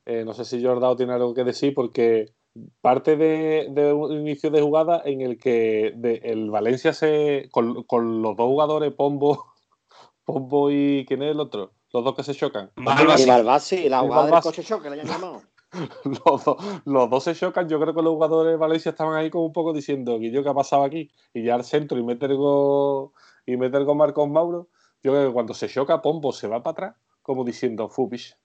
[0.05, 2.33] eh, no sé si Jordao tiene algo que decir, porque
[2.81, 5.89] parte de, un inicio de jugada en el que
[6.23, 7.75] el Valencia se con,
[8.23, 9.53] los dos jugadores, Pombo,
[10.25, 11.73] Pombo y ¿quién es el otro?
[11.93, 12.71] Los dos que se chocan.
[12.77, 15.43] Malvasi, la jugada del coche choque, le han llamado.
[16.85, 17.69] los, dos, se chocan.
[17.69, 20.55] Yo creo que los jugadores de Valencia estaban ahí como un poco diciendo, ¿qué ha
[20.55, 21.11] pasado aquí?
[21.35, 23.11] Y ya al centro y meter con,
[23.47, 24.69] y meter con Marcos Mauro.
[25.03, 28.37] Yo creo que cuando se choca, Pombo se va para atrás, como diciendo, Fupish,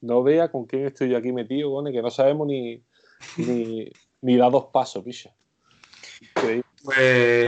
[0.00, 2.82] no vea con quién estoy yo aquí metido, Gone, que no sabemos ni,
[3.36, 3.90] ni,
[4.22, 5.34] ni da dos pasos, picha.
[6.34, 6.62] Pues,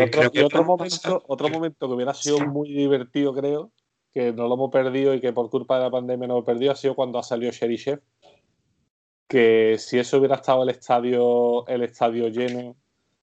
[0.07, 3.71] otro, y otro momento, otro momento que hubiera sido muy divertido, creo,
[4.13, 6.47] que no lo hemos perdido y que por culpa de la pandemia no lo hemos
[6.47, 8.01] perdido, ha sido cuando ha salido Sherry Chef.
[9.29, 12.77] Que si eso hubiera estado el estadio, el estadio lleno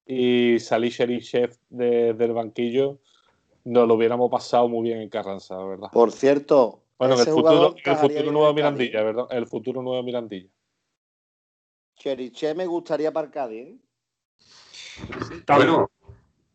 [0.05, 2.99] y salí Sherry Chef del banquillo,
[3.63, 5.89] nos lo hubiéramos pasado muy bien en Carranza, ¿verdad?
[5.91, 9.25] Por cierto, bueno, el futuro, el futuro nuevo Mirandilla, ¿verdad?
[9.31, 10.49] El futuro nuevo Mirandilla.
[11.95, 13.67] Cheriche me gustaría para Cádiz.
[13.67, 13.77] ¿eh?
[15.47, 15.89] Bueno,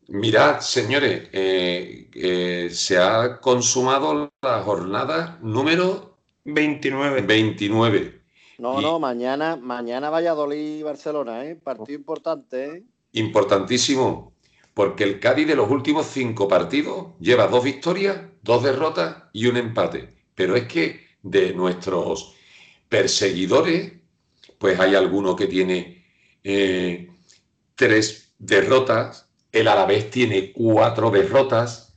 [0.07, 7.21] mirad, señores, eh, eh, se ha consumado la jornada número 29.
[7.21, 8.20] 29.
[8.61, 11.55] No, no, mañana, mañana Valladolid y Barcelona, ¿eh?
[11.55, 12.83] Partido importante, ¿eh?
[13.13, 14.35] Importantísimo,
[14.75, 19.57] porque el Cádiz de los últimos cinco partidos lleva dos victorias, dos derrotas y un
[19.57, 20.13] empate.
[20.35, 22.35] Pero es que de nuestros
[22.87, 23.93] perseguidores,
[24.59, 26.05] pues hay alguno que tiene
[26.43, 27.09] eh,
[27.73, 31.95] tres derrotas, el Alavés tiene cuatro derrotas,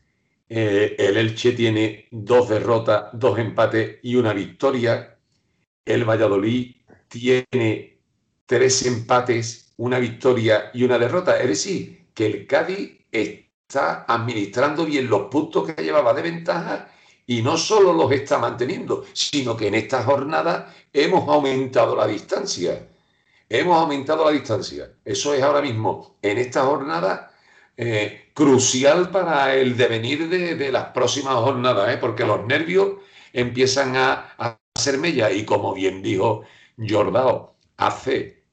[0.48, 5.13] eh, el Elche tiene dos derrotas, dos empates y una victoria,
[5.84, 6.76] el Valladolid
[7.08, 7.98] tiene
[8.46, 11.38] tres empates, una victoria y una derrota.
[11.40, 16.88] Es decir, que el Cádiz está administrando bien los puntos que llevaba de ventaja
[17.26, 22.88] y no solo los está manteniendo, sino que en esta jornada hemos aumentado la distancia.
[23.48, 24.90] Hemos aumentado la distancia.
[25.04, 27.32] Eso es ahora mismo, en esta jornada,
[27.76, 31.98] eh, crucial para el devenir de, las próximas jornadas, ¿eh?
[31.98, 32.94] porque los nervios
[33.32, 35.30] empiezan a, a hacer mella.
[35.32, 36.44] Y como bien dijo
[36.76, 38.44] Jordao, hace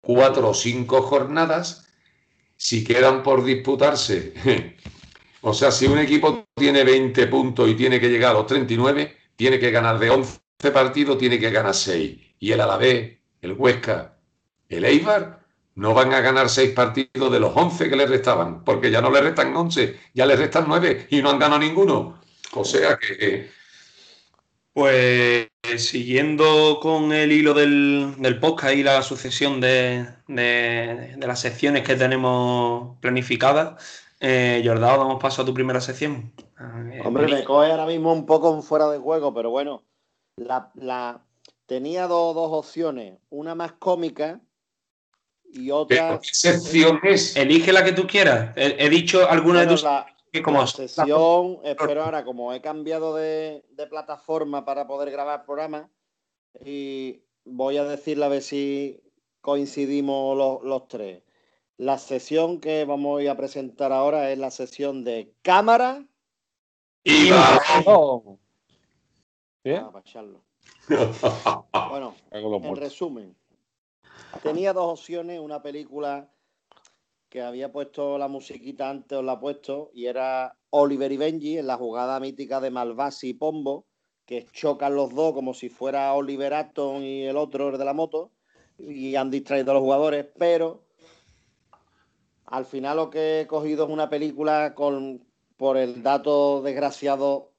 [0.00, 1.88] cuatro o cinco jornadas,
[2.56, 4.34] si quedan por disputarse
[5.44, 9.16] O sea, si un equipo tiene 20 puntos y tiene que llegar a los 39,
[9.34, 10.38] tiene que ganar de 11
[10.72, 12.16] partidos, tiene que ganar 6.
[12.38, 14.18] Y el Alavés, el Huesca,
[14.68, 15.40] el Eibar,
[15.74, 19.10] no van a ganar 6 partidos de los 11 que les restaban, porque ya no
[19.10, 22.20] les restan 11, ya les restan 9 y no han ganado ninguno.
[22.52, 23.50] O sea que...
[24.74, 31.82] Pues siguiendo con el hilo del, del podcast y la sucesión de, de las secciones
[31.82, 36.32] que tenemos planificadas, eh, Jordao, damos paso a tu primera sección.
[37.04, 39.82] Hombre, me coge ahora mismo un poco fuera de juego, pero bueno,
[40.36, 41.20] la,
[41.66, 44.40] tenía dos, opciones, una más cómica
[45.52, 46.20] y otra.
[46.22, 47.34] ¿Qué sección es?
[47.36, 48.52] Elige la que tú quieras.
[48.54, 49.82] He, dicho alguna de tus.
[49.82, 50.06] La,
[50.40, 55.90] como sesión, espero ahora, como he cambiado de, plataforma para poder grabar el programa,
[56.64, 59.02] y voy a decirle a ver si
[59.42, 61.22] coincidimos los, los tres.
[61.76, 66.06] La sesión que vamos a presentar ahora es la sesión de cámara
[67.04, 67.30] y
[67.86, 68.38] oh.
[71.90, 73.36] bueno, en resumen,
[74.42, 76.31] tenía dos opciones, una película
[77.32, 81.56] que había puesto la musiquita antes, os la he puesto, y era Oliver y Benji
[81.56, 83.86] en la jugada mítica de Malvasi y Pombo,
[84.26, 87.94] que chocan los dos como si fuera Oliver Aston y el otro, el de la
[87.94, 88.32] moto,
[88.76, 90.84] y han distraído a los jugadores, pero
[92.44, 95.24] al final lo que he cogido es una película con,
[95.56, 97.52] por el dato desgraciado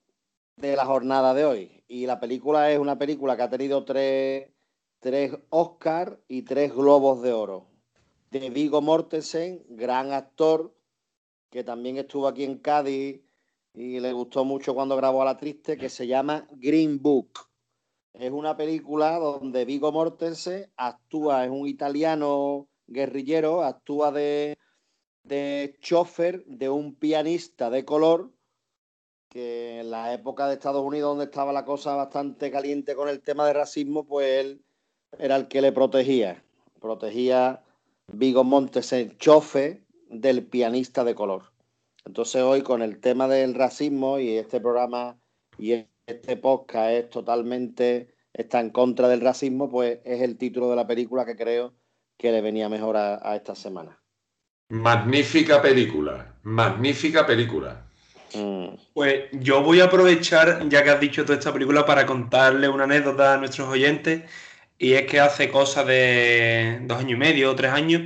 [0.55, 1.83] de la jornada de hoy.
[1.87, 4.51] Y la película es una película que ha tenido tres,
[4.99, 7.72] tres Oscars y tres Globos de Oro.
[8.33, 10.75] De Vigo Mortensen, gran actor,
[11.51, 13.21] que también estuvo aquí en Cádiz
[13.75, 17.41] y le gustó mucho cuando grabó a La Triste, que se llama Green Book.
[18.11, 24.57] Es una película donde Vigo Mortensen actúa, es un italiano guerrillero, actúa de,
[25.21, 28.33] de chofer de un pianista de color
[29.29, 33.21] que en la época de Estados Unidos donde estaba la cosa bastante caliente con el
[33.21, 34.65] tema de racismo, pues él
[35.19, 36.43] era el que le protegía.
[36.81, 37.63] Protegía
[38.11, 41.51] Vigo Montes, el chofer del pianista de color.
[42.05, 45.17] Entonces hoy con el tema del racismo y este programa
[45.57, 50.75] y este podcast es totalmente está en contra del racismo, pues es el título de
[50.75, 51.73] la película que creo
[52.17, 54.03] que le venía mejor a esta semana.
[54.69, 57.85] Magnífica película, magnífica película.
[58.33, 58.75] Mm.
[58.93, 62.85] Pues yo voy a aprovechar, ya que has dicho toda esta película, para contarle una
[62.85, 64.23] anécdota a nuestros oyentes.
[64.83, 68.01] Y es que hace cosa de dos años y medio o tres años,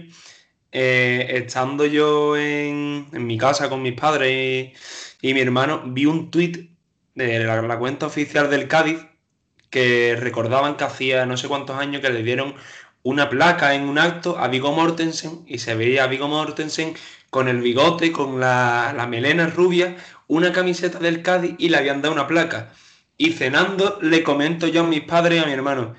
[0.71, 4.77] eh, estando yo en, en mi casa con mis padres
[5.19, 6.69] y, mi hermano, vi un tuit
[7.15, 8.99] de la, la cuenta oficial del Cádiz
[9.71, 12.53] que recordaban que hacía no sé cuántos años que le dieron
[13.01, 16.93] una placa en un acto a Vigo Mortensen y se veía a Vigo Mortensen
[17.31, 19.97] con el bigote, con la, la melena rubia,
[20.27, 22.71] una camiseta del Cádiz y le habían dado una placa.
[23.17, 25.95] Y cenando le comento yo a mis padres y a mi hermano.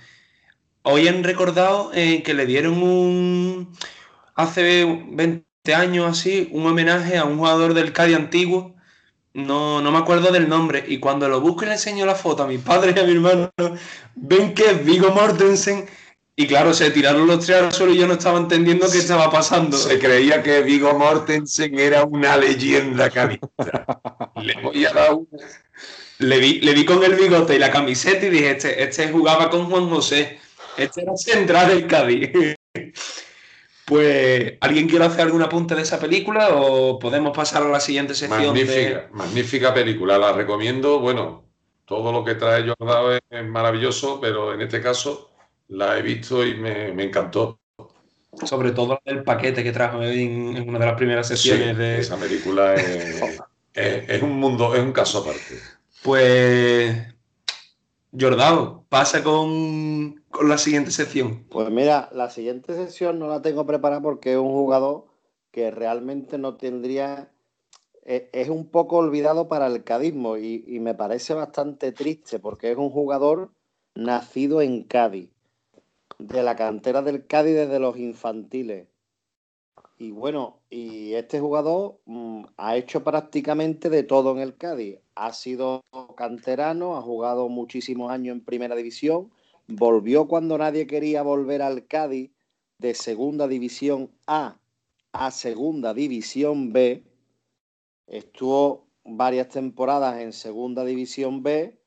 [0.83, 3.73] Hoy han recordado eh, que le dieron un,
[4.35, 8.75] hace 20 años así, un homenaje a un jugador del Cádiz antiguo.
[9.35, 10.85] No, no me acuerdo del nombre.
[10.89, 13.13] Y cuando lo busco y le enseño la foto a mis padres y a mi
[13.13, 13.51] hermano,
[14.15, 15.87] ven que es Vigo Mortensen.
[16.35, 19.31] Y claro, se tiraron los tres al suelo y yo no estaba entendiendo qué estaba
[19.31, 19.77] pasando.
[19.77, 23.49] Se creía que Vigo Mortensen era una leyenda cadista.
[24.43, 25.27] Le voy a dar una-
[26.19, 29.51] Le vi, le vi con el bigote y la camiseta y dije, este, este jugaba
[29.51, 30.39] con Juan José.
[30.79, 32.31] Este era central del Cádiz.
[33.85, 38.15] Pues, ¿alguien quiere hacer algún apunte de esa película o podemos pasar a la siguiente
[38.15, 38.55] sección?
[38.55, 41.01] de- Magnífica, magnífica película, la recomiendo.
[41.01, 41.45] Bueno,
[41.87, 45.31] todo lo que trae Jordao es, es maravilloso, pero en este caso
[45.69, 47.59] la he visto y me, me encantó.
[48.45, 51.99] Sobre todo el paquete que trajo en, en una de las primeras Sí, sesiones de...
[52.01, 53.23] esa película es,
[53.75, 55.59] es- es un mundo, es un caso aparte.
[56.03, 56.95] Pues,
[58.19, 61.45] Jordao, pasa con, con la siguiente sección.
[61.51, 65.07] Pues mira, la siguiente sesión no la tengo preparada porque es un jugador
[65.51, 67.33] que realmente no tendría.
[68.05, 72.71] e- Es un poco olvidado para el cadismo y, y me parece bastante triste porque
[72.71, 73.51] es un jugador
[73.95, 75.31] nacido en Cádiz,
[76.19, 78.87] de la cantera del Cádiz desde los infantiles.
[79.99, 85.01] Y bueno, y este jugador mm, ha hecho prácticamente de todo en el Cádiz.
[85.17, 85.83] Ha sido
[86.17, 89.31] canterano, ha jugado muchísimos años en primera división,
[89.69, 92.31] volvió cuando nadie quería volver al Cádiz
[92.79, 94.59] de segunda división A
[95.13, 97.05] a segunda división B.
[98.07, 101.79] Estuvo varias temporadas en segunda división B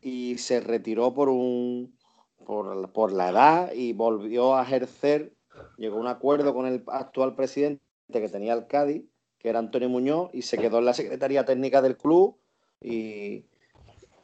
[0.00, 1.96] y se retiró por un
[2.44, 5.34] por, la edad y volvió a ejercer.
[5.76, 9.04] Llegó a un acuerdo con el actual presidente que tenía el Cádiz,
[9.38, 12.36] que era Antonio Muñoz, y se quedó en la Secretaría Técnica del club
[12.80, 13.44] y,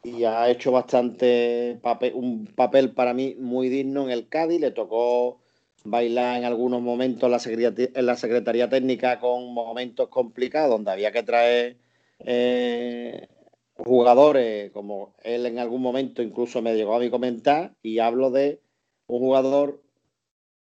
[0.03, 4.61] y ha hecho bastante papel, un papel para mí muy digno en el Cádiz.
[4.61, 5.40] Le tocó
[5.84, 11.76] bailar en algunos momentos en la Secretaría, Técnica con momentos complicados, donde había que traer
[12.20, 13.28] eh,
[13.76, 18.61] jugadores, como él en algún momento incluso me llegó a mí comentar, y hablo de
[19.07, 19.82] un jugador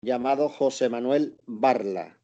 [0.01, 2.17] llamado José Manuel Barla.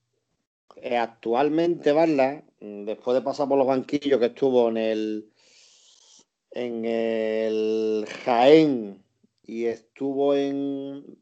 [0.75, 5.30] Eh, actualmente Barla, después de pasar por los banquillos que estuvo en el
[6.51, 9.03] en el Jaén
[9.43, 11.21] y estuvo en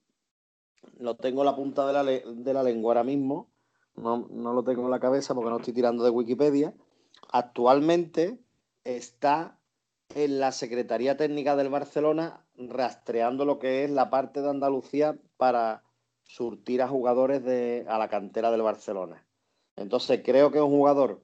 [0.97, 3.49] lo tengo en la punta de la, de la lengua ahora mismo,
[3.95, 6.73] no, no lo tengo en la cabeza porque no estoy tirando de Wikipedia.
[7.31, 8.37] Actualmente
[8.83, 9.59] está
[10.15, 15.83] en la Secretaría Técnica del Barcelona rastreando lo que es la parte de Andalucía para
[16.23, 19.25] surtir a jugadores de, a la cantera del Barcelona.
[19.75, 21.23] Entonces creo que es un jugador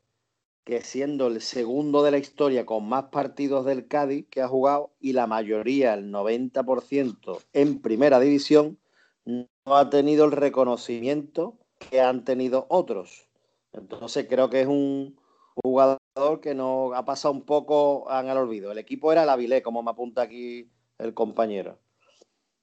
[0.66, 4.91] que siendo el segundo de la historia con más partidos del Cádiz que ha jugado
[4.99, 8.80] y la mayoría, el 90% en primera división,
[9.26, 13.28] no ha tenido el reconocimiento que han tenido otros.
[13.74, 15.20] Entonces creo que es un
[15.63, 15.99] jugador
[16.41, 18.72] que no ha pasado un poco en el olvido.
[18.72, 21.78] El equipo era el Avilés, como me apunta aquí el compañero.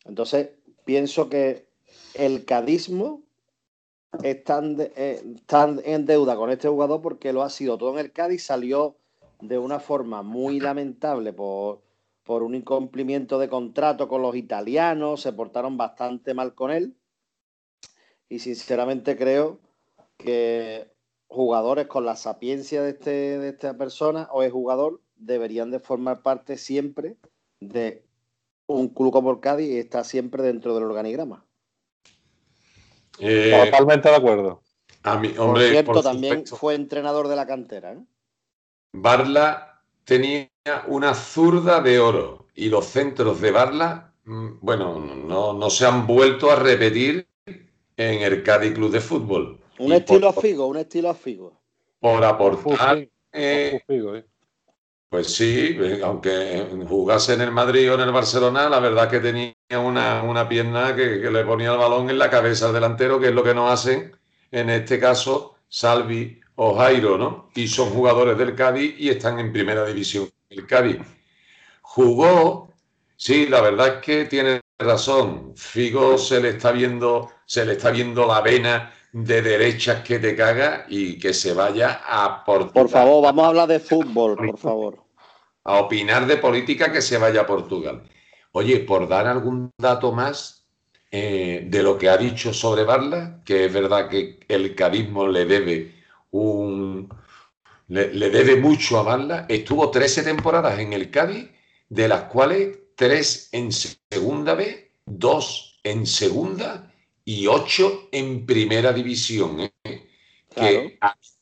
[0.05, 0.51] Entonces
[0.85, 1.69] pienso que
[2.15, 3.23] el cadismo
[4.23, 7.93] está en, de- eh, está en deuda con este jugador porque lo ha sido todo
[7.95, 8.97] en el Cádiz, salió
[9.41, 11.83] de una forma muy lamentable por,
[12.23, 16.95] por un incumplimiento de contrato con los italianos, se portaron bastante mal con él
[18.29, 19.61] y sinceramente creo
[20.17, 20.91] que
[21.27, 26.23] jugadores con la sapiencia de, este, de esta persona o el jugador deberían de formar
[26.23, 27.17] parte siempre
[27.61, 28.05] de
[28.67, 31.45] un club como el Cádiz y está siempre dentro del organigrama.
[33.19, 34.63] Eh, Totalmente de acuerdo.
[35.05, 36.57] a mí, Por hombre, cierto, por también supuesto.
[36.57, 37.93] fue entrenador de la cantera.
[37.93, 37.99] ¿eh?
[38.93, 40.49] Barla tenía
[40.87, 46.07] una zurda de oro y los centros de Barla, mm, bueno, no, no se han
[46.07, 47.27] vuelto a repetir
[47.97, 49.59] en el Cádiz Club de Fútbol.
[49.79, 51.61] Un Y estilo a Figo, un estilo a Figo.
[52.01, 52.99] por aportar,
[53.33, 54.25] eh, eh.
[55.13, 59.53] Pues sí, aunque jugase en el Madrid o en el Barcelona, la verdad que tenía
[59.79, 63.29] una, una pierna que, que le ponía el balón en la cabeza al delantero, que
[63.29, 64.17] es lo que no hacen,
[64.51, 67.51] en este caso, Salvi o Jairo, ¿no?
[67.55, 70.31] Y son jugadores del Cádiz y están en primera división.
[70.49, 70.97] El Cádiz
[71.83, 72.71] jugó,
[73.15, 75.53] sí, la verdad es que tiene razón.
[75.57, 80.35] Figo se le está viendo, se le está viendo la vena de derechas que te
[80.35, 82.73] caga y que se vaya a Portugal.
[82.73, 85.02] Por favor, vamos a hablar de fútbol, por favor.
[85.65, 88.03] A opinar de política que se vaya a Portugal.
[88.53, 90.67] Oye, por dar algún dato más
[91.11, 95.45] eh, de lo que ha dicho sobre Barla, que es verdad que el cadismo le
[95.45, 95.95] debe
[96.31, 97.09] un
[97.89, 101.51] le, le debe mucho a Barla, estuvo 13 temporadas en el Cádiz,
[101.89, 106.93] de las cuales tres en segunda B, dos en segunda
[107.25, 109.61] y ocho en primera división.
[109.61, 110.09] ¿eh?
[110.55, 110.99] Que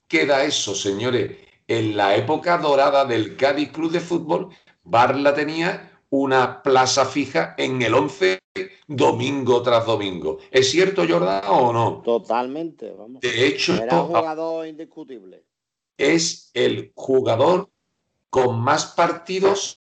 [0.09, 1.33] queda eso, señores.
[1.71, 4.49] En la época dorada del Cádiz Club de Fútbol,
[4.83, 8.41] Barla tenía una plaza fija en el 11
[8.89, 10.39] domingo tras domingo.
[10.51, 12.03] ¿Es cierto, Jordán, o no?
[12.05, 13.21] Totalmente, vamos.
[13.21, 15.45] De hecho, era un jugador indiscutible.
[15.97, 17.71] Es el jugador
[18.31, 19.81] con más partidos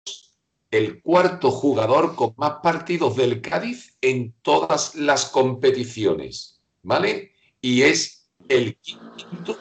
[0.71, 7.33] el cuarto jugador con más partidos del Cádiz en todas las competiciones, ¿vale?
[7.61, 9.59] Y es el quinto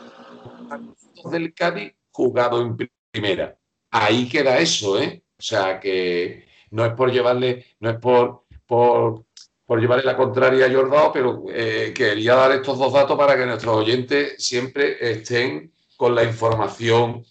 [1.32, 3.57] del Cádiz jugado en primera.
[3.89, 5.24] Ahí queda eso, ¿eh?
[5.38, 9.26] O sea que no es por llevarle, no es por, por,
[9.80, 13.76] llevarle la contraria a Jordao, pero eh, quería dar estos dos datos para que nuestros
[13.76, 17.26] oyentes siempre estén con la información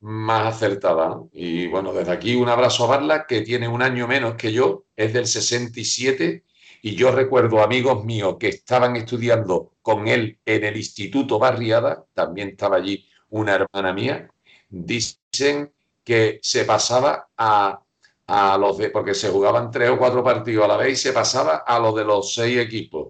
[0.00, 1.20] más acertada.
[1.32, 4.84] Y bueno, desde aquí un abrazo a Barla, que tiene un año menos que yo,
[4.96, 6.44] es del 67,
[6.82, 12.50] y yo recuerdo amigos míos que estaban estudiando con él en el Instituto Barriada, también
[12.50, 14.30] estaba allí una hermana mía,
[14.68, 15.72] dicen
[16.04, 17.80] que se pasaba a,
[18.26, 21.12] a los de, porque se jugaban tres o cuatro partidos a la vez y se
[21.12, 23.08] pasaba a los de los seis equipos.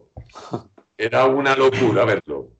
[0.96, 2.58] Era una locura verlo.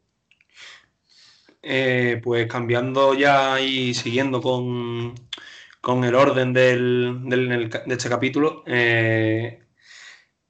[1.63, 5.15] Eh, pues cambiando ya y siguiendo con,
[6.05, 9.65] el orden del, de este capítulo, eh,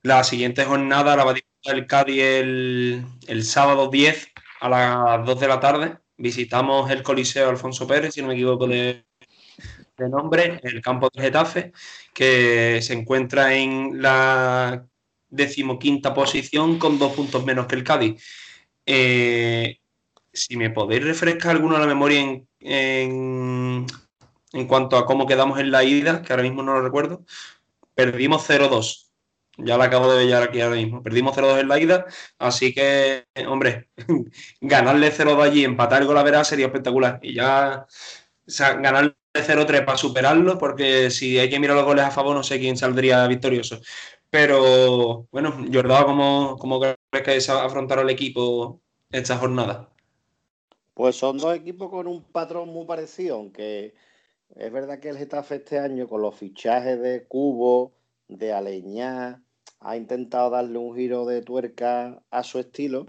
[0.02, 5.40] la siguiente jornada la va a disputar el Cádiz el, sábado 10 a las 2
[5.40, 5.98] de la tarde.
[6.18, 9.04] Visitamos el Coliseo Alfonso Pérez, si no me equivoco de,
[9.98, 11.72] nombre, el campo de Getafe,
[12.12, 14.84] que se encuentra en la
[15.30, 18.22] decimoquinta posición con dos puntos menos que el Cádiz.
[18.84, 19.78] Eh,
[20.32, 22.48] si me podéis refrescar alguna la memoria en,
[24.52, 27.24] en, cuanto a cómo quedamos en la ida, que ahora mismo no lo recuerdo,
[27.94, 29.07] perdimos 0-2.
[29.58, 31.02] Ya la acabo de ver aquí ahora mismo.
[31.02, 32.06] Perdimos 0-2 en la ida,
[32.38, 33.90] así que, hombre,
[34.60, 37.18] ganarle 0-2 allí, empatar el gol a verá sería espectacular.
[37.22, 37.86] Y ya,
[38.46, 42.36] o sea, ganarle 0-3 para superarlo, porque si hay que mirar los goles a favor,
[42.36, 43.80] no sé quién saldría victorioso.
[44.30, 48.80] Pero, bueno, Jordao, ¿cómo, cómo crees que se afrontar el equipo
[49.10, 49.90] esta jornada?
[50.94, 53.94] Pues son dos equipos con un patrón muy parecido, aunque
[54.56, 57.94] es verdad que el Getafe este año con los fichajes de Cubo,
[58.28, 59.42] de Aleñá,
[59.80, 63.06] ha intentado darle un giro de tuerca a su estilo.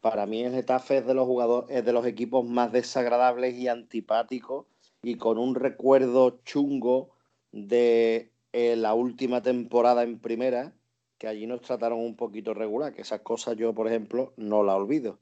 [0.00, 3.68] Para mí el Getafe es de los jugadores, es de los equipos más desagradables y
[3.68, 4.66] antipáticos
[5.02, 7.10] y con un recuerdo chungo
[7.52, 10.72] de eh, la última temporada en primera,
[11.18, 14.74] que allí nos trataron un poquito regular, que esas cosas yo, por ejemplo, no la
[14.74, 15.18] olvido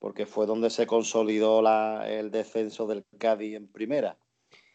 [0.00, 1.62] porque fue donde se consolidó
[2.04, 4.16] el descenso del Cádiz en primera.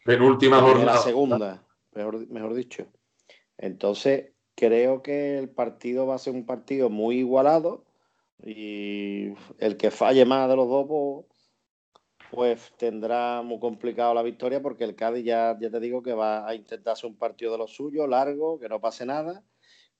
[0.04, 0.94] Penúltima jornada.
[0.94, 1.62] La segunda,
[1.92, 2.86] mejor, mejor dicho.
[3.58, 7.84] Entonces, creo que el partido va a ser un partido muy igualado
[8.42, 11.26] y el que falle más de los dos, pues,
[12.30, 16.48] pues tendrá muy complicado la victoria porque el Cádiz ya, ya te digo que va
[16.48, 19.44] a intentar hacer un partido de lo suyo, largo, que no pase nada,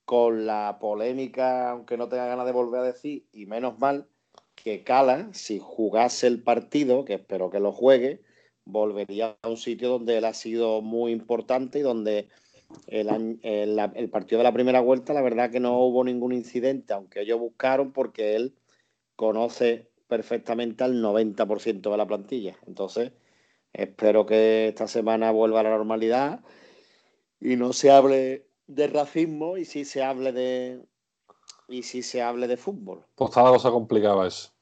[0.05, 4.09] con la polémica, aunque no tenga ganas de volver a decir, y menos mal,
[4.55, 8.23] que Cala, si jugase el partido, que espero que lo juegue,
[8.65, 12.29] volvería a un sitio donde él ha sido muy importante y donde
[12.87, 17.23] el, el, partido de la primera vuelta, la verdad que no hubo ningún incidente, aunque
[17.23, 18.55] ellos buscaron porque él
[19.17, 22.57] conoce perfectamente al 90% de la plantilla.
[22.67, 23.13] Entonces,
[23.73, 26.41] espero que esta semana vuelva a la normalidad
[27.41, 30.81] y no se hable de racismo y sí se hable de
[31.69, 33.05] y si se hable de fútbol.
[33.15, 34.53] Pues está la cosa complicada eso.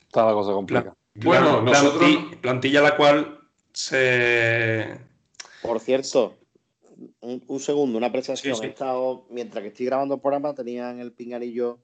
[0.00, 0.96] Está la cosa complicada.
[1.14, 2.10] Bueno, nosotros...
[2.40, 3.40] plantilla la cual
[3.72, 5.00] se...
[5.62, 6.34] Por cierto,
[7.26, 8.56] un, segundo, una apreciación.
[8.62, 11.80] He estado, mientras que estoy grabando el programa, tenía en el pinganillo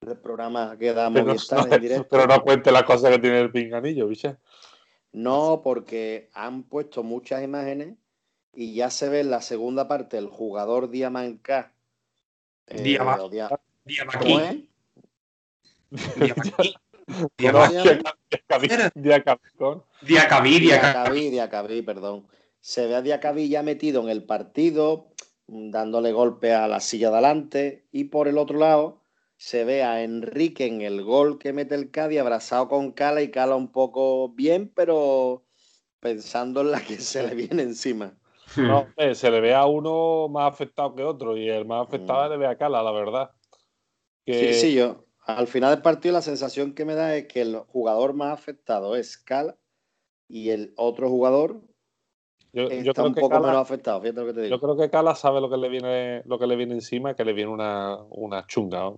[0.00, 2.08] el programa que da Movistar en directo.
[2.10, 4.36] Pero no cuente las cosas que tiene el pinganillo, ¿viste?
[5.12, 7.96] No, porque han puesto muchas imágenes
[8.52, 11.72] y ya se ve en la segunda parte el jugador Diamanca.
[12.66, 13.60] Eh, Diamanca.
[13.84, 14.68] Diamaquí.
[20.02, 22.26] Diacabí, Diacabí, Diacabí, perdón.
[22.66, 25.12] Se ve a Diacabí ya metido en el partido,
[25.46, 29.04] dándole golpe a la silla de adelante, y por el otro lado
[29.36, 33.30] se ve a Enrique en el gol que mete el Cádiz abrazado con Cala y
[33.30, 35.44] Cala un poco bien, pero
[36.00, 38.18] pensando en la que se le viene encima.
[38.56, 42.32] No, se le ve a uno más afectado que otro y el más afectado mm.
[42.32, 43.30] le ve a Cala, la verdad.
[44.26, 45.04] Sí, sí, yo.
[45.24, 48.96] Al final del partido la sensación que me da es que el jugador más afectado
[48.96, 49.56] es Cala
[50.26, 51.62] y el otro jugador
[52.64, 54.00] está un poco menos afectado.
[54.00, 54.56] Fíjate lo que te digo.
[54.56, 57.24] Yo creo que Cala sabe lo que le viene, lo que le viene encima, que
[57.24, 58.92] le viene una, una chunga.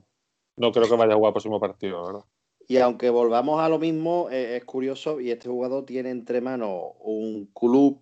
[0.56, 0.72] ¿no?
[0.72, 2.24] creo que vaya a jugar el próximo partido, ¿verdad?
[2.66, 6.92] Y aunque volvamos a lo mismo, eh, es curioso, y este jugador tiene entre manos
[7.00, 8.00] un club,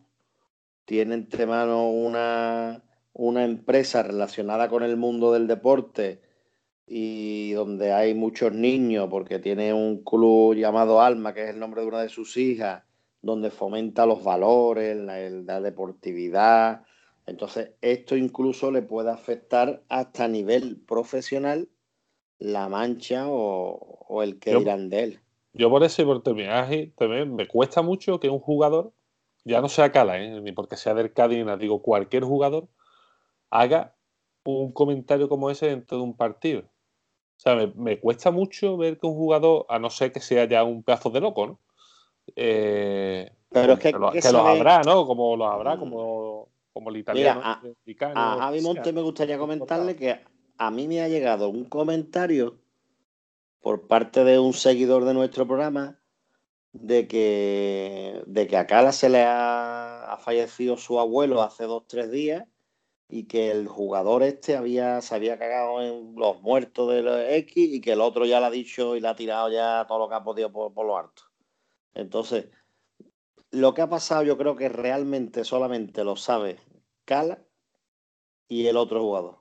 [0.85, 2.83] tiene entre manos una,
[3.13, 6.21] una empresa relacionada con el mundo del deporte
[6.85, 11.83] y donde hay muchos niños, porque tiene un club llamado Alma, que es el nombre
[11.83, 12.83] de una de sus hijas,
[13.27, 16.85] donde fomenta los valores, la, deportividad.
[17.27, 21.69] Entonces, esto incluso le puede afectar hasta a nivel profesional
[22.39, 25.21] la mancha o, el que dirán de él.
[25.53, 28.93] Yo por eso y por terminar, también me cuesta mucho que un jugador,
[29.45, 30.41] ya no sea Cala, ¿eh?
[30.41, 32.69] ni porque sea del Cádiz, digo, cualquier jugador
[33.51, 33.97] haga
[34.45, 36.61] un comentario como ese dentro de un partido.
[36.61, 40.63] O sea, me, cuesta mucho ver que un jugador, a no ser que sea ya
[40.65, 41.61] un pedazo de loco, ¿no?
[42.35, 45.07] Eh, Pero es que, que, lo, habrá, ¿no?
[45.07, 45.79] Como lo habrá, mm.
[45.79, 47.41] como, como el italiano.
[47.45, 47.61] a,
[48.15, 50.21] a Javi Monte me gustaría comentarle que
[50.59, 52.59] a mí me ha llegado un comentario
[53.61, 55.99] por parte de un seguidor de nuestro programa
[56.73, 61.87] de que, de que a Cala se le ha, ha fallecido su abuelo hace dos,
[61.87, 62.45] tres días
[63.09, 67.81] y que el jugador este había, se había cagado en los muertos del X y
[67.81, 70.15] que el otro ya le ha dicho y le ha tirado ya todo lo que
[70.17, 71.23] ha podido por, lo alto.
[71.97, 72.47] Entonces,
[73.51, 76.59] lo que ha pasado yo creo que realmente solamente lo sabe
[77.05, 77.43] Cala
[78.49, 79.41] y el otro jugador.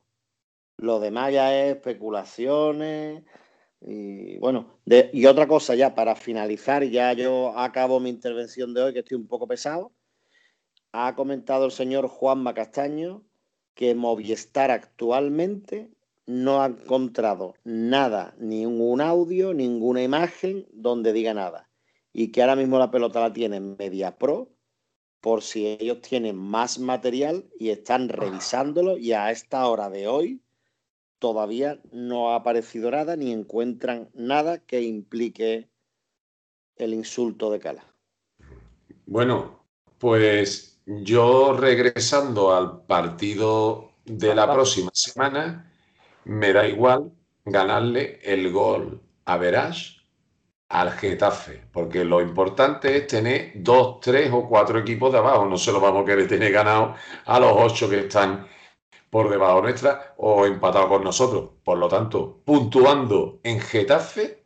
[0.77, 3.23] Lo demás ya es especulaciones
[3.81, 8.93] y bueno, y otra cosa ya para finalizar, ya yo acabo mi intervención de hoy
[8.93, 9.91] que estoy un poco pesado.
[10.93, 13.23] Ha comentado el señor Juanma Castaño
[13.73, 15.91] que Movistar actualmente
[16.25, 21.69] no ha encontrado nada, ningún audio, ninguna imagen donde diga nada.
[22.17, 24.49] Y que ahora mismo la pelota la tiene Media Pro
[25.19, 30.41] por si ellos tienen más material y están revisándolo y a esta hora de hoy
[31.19, 35.67] todavía no ha aparecido nada ni encuentran nada que implique
[36.77, 37.83] el insulto de Cala.
[39.07, 39.65] Bueno,
[39.97, 45.69] pues yo regresando al partido de la próxima semana,
[46.23, 47.11] me da igual
[47.43, 49.94] ganarle el gol a Verás
[50.69, 55.57] al Getafe, porque lo importante es tener dos, tres o cuatro equipos de abajo, no
[55.57, 56.95] se lo vamos a querer tener ganado
[57.25, 58.47] a los ocho que están
[59.09, 61.51] por debajo nuestra o empatados con nosotros.
[61.63, 64.43] Por lo tanto, puntuando en Getafe,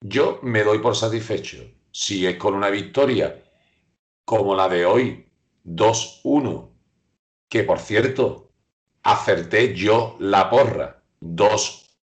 [0.00, 1.58] yo me doy por satisfecho.
[1.92, 3.42] Si es con una victoria
[4.24, 5.28] como la de hoy,
[5.64, 6.70] 2-1.
[7.48, 8.50] Que por cierto,
[9.02, 11.02] acerté yo la porra.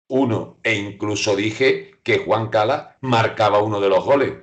[0.09, 0.57] 2-1.
[0.63, 4.33] E incluso dije que Juan Cala marcaba uno de los goles.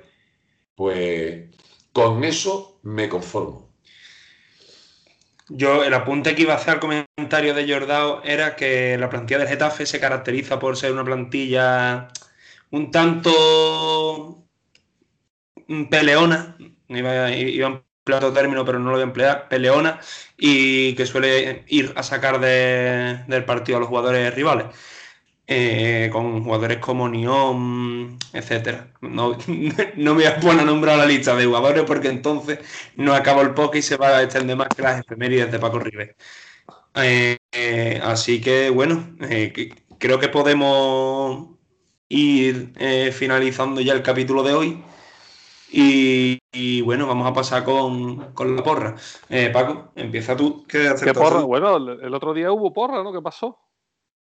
[0.75, 1.45] Pues
[1.93, 3.69] con eso me conformo.
[5.49, 9.39] Yo, el apunte que iba a hacer al comentario de Jordao era que la plantilla
[9.39, 12.07] del Getafe se caracteriza por ser una plantilla
[12.71, 14.43] un tanto
[15.89, 16.57] peleona.
[16.87, 19.99] Iba, iba plato término, pero no lo voy a emplear, peleona,
[20.37, 24.67] y que suele ir a sacar del partido a los jugadores rivales.
[25.47, 28.91] Eh, con jugadores como Nión, etcétera.
[29.01, 29.37] No,
[29.95, 32.59] me voy a poner a nombrar la lista de jugadores porque entonces
[32.95, 35.79] no acabo el poke y se va a extender más que las efemérides de Paco
[35.79, 36.15] River.
[36.95, 39.15] Eh, eh, así que bueno,
[39.99, 41.49] creo que podemos
[42.09, 42.73] ir
[43.13, 44.83] finalizando ya el capítulo de hoy.
[45.77, 48.95] Y, bueno, vamos a pasar con, la porra.
[49.29, 50.65] Eh, Paco, empieza tú.
[50.67, 51.41] ¿Qué, porra?
[51.41, 53.11] Bueno, el otro día hubo porra, ¿no?
[53.11, 53.59] ¿Qué pasó?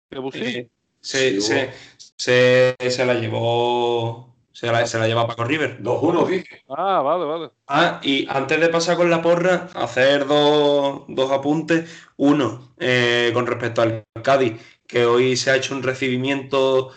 [0.09, 0.70] ¿Qué eh,
[1.04, 4.34] se, se, se, la llevó.
[4.51, 5.84] Se la, se la lleva Paco River.
[5.84, 6.64] 2-1, dije.
[6.70, 7.51] Ah, vale, vale.
[7.68, 11.89] Ah, y antes de pasar con la porra, hacer dos, apuntes.
[12.16, 14.54] Uno, eh, con respecto al Cádiz,
[14.88, 16.91] que hoy se ha hecho un recibimiento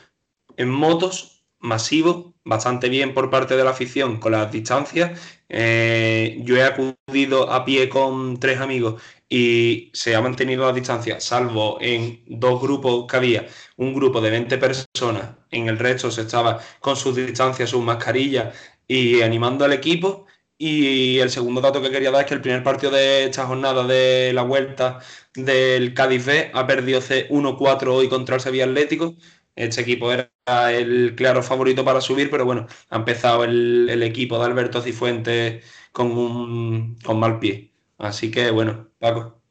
[0.56, 5.20] en motos masivo bastante bien por parte de la afición con las distancias.
[5.48, 11.20] Eh, yo he acudido a pie con tres amigos y se ha mantenido la distancia,
[11.20, 13.46] salvo en dos grupos que había,
[13.76, 18.54] un grupo de 20 personas, en el resto se estaba con sus distancias, sus mascarillas
[18.86, 20.26] y animando al equipo.
[20.58, 23.84] Y el segundo dato que quería dar es que el primer partido de esta jornada
[23.86, 25.00] de la vuelta
[25.34, 29.16] del Cádiz B ha perdido 1-4 hoy contra el Sevilla Atlético.
[29.54, 30.30] Este equipo era
[30.72, 36.10] el claro favorito para subir, pero bueno, ha empezado el, equipo de Alberto Cifuentes con
[36.12, 37.75] un con mal pie.
[37.98, 39.42] Así que bueno, Paco.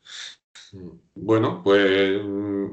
[1.16, 2.66] Bueno, pues mm,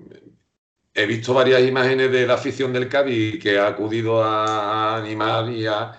[0.95, 5.67] he visto varias imágenes de la afición del Cádiz que ha acudido a animar y
[5.67, 5.99] a,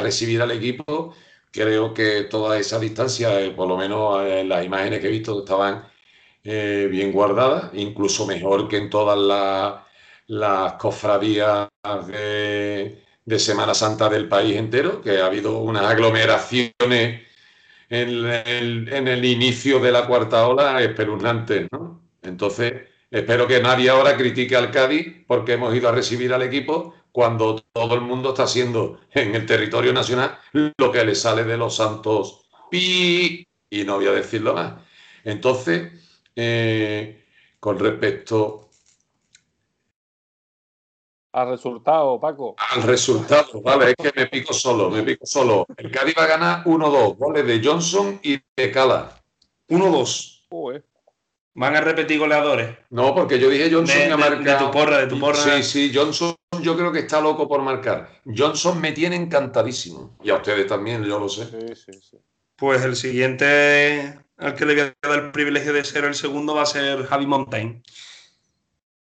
[0.00, 1.14] recibir al equipo.
[1.50, 5.40] Creo que toda esa distancia, eh, por lo menos en las imágenes que he visto,
[5.40, 5.84] estaban
[6.44, 9.18] eh, bien guardadas, incluso mejor que en todas
[10.26, 11.68] las, cofradías
[12.06, 12.98] de,
[13.38, 17.31] Semana Santa del país entero, que ha habido unas aglomeraciones
[17.92, 22.00] en el, inicio de la cuarta ola espeluznantes, ¿no?
[22.22, 26.94] Entonces, espero que nadie ahora critique al Cádiz porque hemos ido a recibir al equipo
[27.12, 31.58] cuando todo el mundo está haciendo en el territorio nacional lo que le sale de
[31.58, 34.72] los santos pi y no voy a decirlo más.
[35.24, 35.92] Entonces,
[36.34, 37.26] eh,
[37.60, 38.61] con respecto
[41.32, 42.54] al resultado, Paco.
[42.58, 45.66] Al resultado, vale, es que me pico solo, me pico solo.
[45.76, 49.10] El Cádiz va a ganar 1-2, goles de Johnson y de Cala.
[49.68, 50.82] 1-2.
[51.54, 52.78] ¿Van a repetir goleadores?
[52.90, 55.36] No, porque yo dije Johnson de, a De, tu porra, de tu porra.
[55.36, 58.20] Sí, sí, Johnson yo creo que está loco por marcar.
[58.24, 60.16] Johnson me tiene encantadísimo.
[60.22, 61.46] Y a ustedes también, yo lo sé.
[61.46, 62.18] Sí, sí, sí.
[62.56, 66.54] Pues el siguiente al que le voy a dar el privilegio de ser el segundo
[66.54, 67.82] va a ser Javi Montaigne.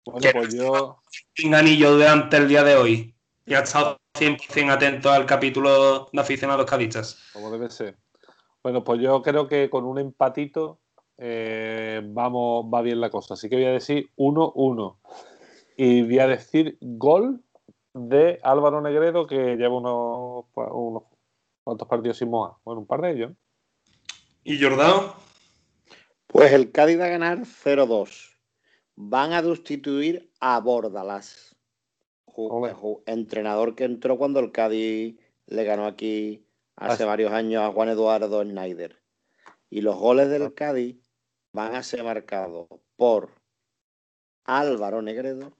[0.06, 0.98] Bueno, pues yo.
[1.46, 3.16] Un anillo durante el día de hoy.
[3.46, 7.30] Y ha estado 100% atento al capítulo de aficionados cadistas.
[7.34, 7.98] Como debe ser.
[8.64, 10.80] Bueno, pues yo creo que con un empatito
[11.18, 13.36] eh, vamos, va bien la cosa.
[13.36, 14.98] Así que voy a decir 1-1.
[15.78, 17.44] Y voy a decir gol
[17.94, 21.04] de Álvaro Negredo, que lleva unos, unos
[21.64, 22.58] cuantos partidos sin moja.
[22.64, 23.32] Bueno, un par de ellos.
[24.44, 25.16] ¿Y Jordao?
[26.28, 28.31] Pues el Cádiz va a ganar 0-2
[28.96, 31.56] van a sustituir a Bordalás,
[33.06, 38.44] entrenador que entró cuando el Cádiz le ganó aquí hace varios años a Juan Eduardo
[38.44, 39.02] Schneider.
[39.70, 40.54] Y los goles del.
[40.54, 40.98] Cádiz
[41.54, 43.32] van a ser marcados por
[44.46, 45.54] Álvaro Negredo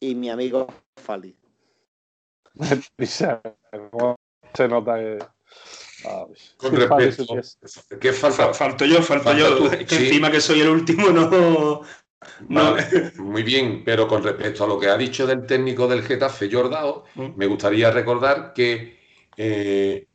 [0.00, 1.36] y mi amigo Fali.
[4.54, 5.18] Se nota que.
[6.04, 6.26] Ah,
[6.56, 7.24] Con respecto.
[8.00, 8.52] ¿Qué falta?
[8.52, 9.70] Falto yo, falto yo.
[9.86, 11.82] Que encima que soy el último, no.
[13.18, 17.04] muy bien, pero con respecto a lo que ha dicho del técnico del Getafe, Jordao,
[17.14, 17.28] mm.
[17.36, 18.98] me gustaría recordar que
[19.36, 20.06] eh,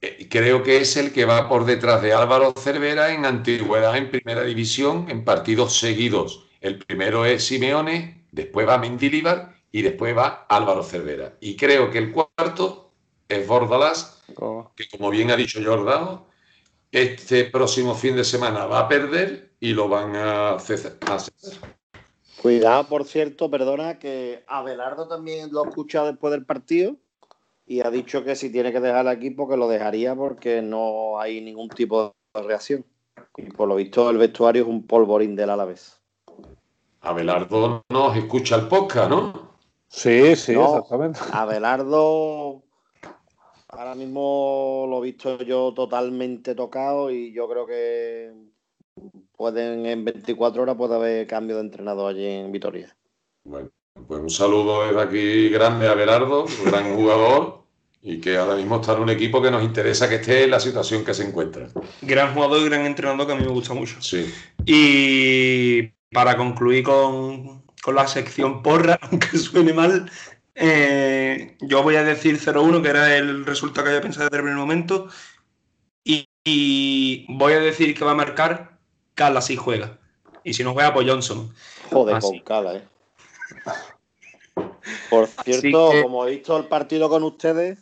[0.00, 4.10] eh, creo que es el que va por detrás de Álvaro Cervera en antigüedad en
[4.10, 6.46] primera división en partidos seguidos.
[6.60, 11.36] El primero es Simeone, después va Mendilibar y después va Álvaro Cervera.
[11.40, 12.93] Y creo que el cuarto
[13.28, 14.22] es Bordalás,
[14.76, 16.26] que como bien ha dicho Jordao,
[16.92, 20.98] este próximo fin de semana va a perder y lo van a hacer.
[22.40, 26.96] Cuidado, por cierto, perdona, que Abelardo también lo ha escuchado después del partido
[27.66, 31.18] y ha dicho que si tiene que dejar el equipo que lo dejaría porque no
[31.18, 32.84] hay ningún tipo de reacción.
[33.36, 36.00] Y por lo visto el vestuario es un polvorín del Alavés.
[37.00, 39.54] Abelardo nos escucha el podcast, ¿no?
[39.88, 41.20] Sí, sí, exactamente.
[41.32, 42.62] Abelardo
[43.76, 48.32] ahora mismo lo he visto yo totalmente tocado y yo creo que
[49.36, 52.94] pueden en 24 horas puede haber cambio de entrenador allí en Vitoria.
[53.44, 53.70] Bueno,
[54.06, 57.64] pues un saludo desde aquí grande a Berardo, gran jugador
[58.02, 60.60] y que ahora mismo está en un equipo que nos interesa que esté en la
[60.60, 61.68] situación que se encuentra.
[62.02, 64.00] Gran jugador y gran entrenador que a mí me gusta mucho.
[64.02, 64.30] Sí.
[64.66, 70.10] Y para concluir con, con la sección porra, aunque suene mal,
[70.54, 74.42] eh, yo voy a decir 0-1, que era el resultado que había pensado desde el
[74.42, 75.08] primer momento.
[76.46, 78.78] Y, voy a decir que va a marcar
[79.14, 79.98] Cala si juega.
[80.42, 81.54] Y si no juega, pues Johnson.
[81.90, 82.82] Joder, con Cala, eh.
[85.08, 87.78] Por cierto, como he visto el partido con ustedes,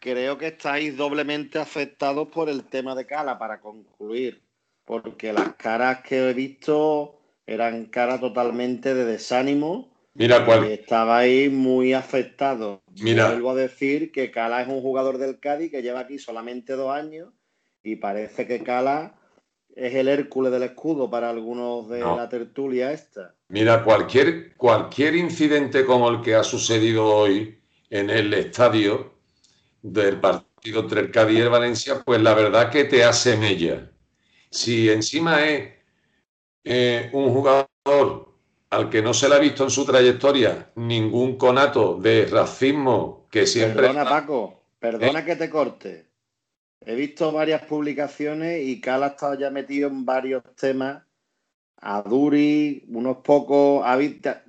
[0.00, 4.42] creo que estáis doblemente afectados por el tema de Cala, para concluir.
[4.84, 10.64] Porque las caras que he visto eran caras totalmente de desánimo Mira cuál.
[10.66, 12.82] Estaba ahí muy afectado.
[13.00, 13.28] Mira.
[13.28, 16.90] Vuelvo a decir que Cala es un jugador del Cádiz que lleva aquí solamente dos
[16.90, 17.30] años
[17.82, 19.18] y parece que Cala
[19.74, 23.34] es el Hércules del escudo para algunos de la tertulia esta.
[23.48, 27.58] Mira, cualquier, cualquier incidente como el que ha sucedido hoy
[27.90, 29.14] en el estadio
[29.82, 33.90] del partido entre el Cádiz y el Valencia, pues la verdad que te hace mella.
[34.50, 35.72] si encima es
[36.62, 38.33] eh, un jugador
[38.74, 43.46] al que no se le ha visto en su trayectoria ningún conato de racismo que
[43.46, 43.88] siempre...
[43.88, 45.24] Perdona, Paco, perdona ¿Eh?
[45.24, 46.06] que te corte.
[46.86, 51.02] He visto varias publicaciones y Cal ha estado ya metido en varios temas.
[51.80, 53.84] A Duri, unos pocos.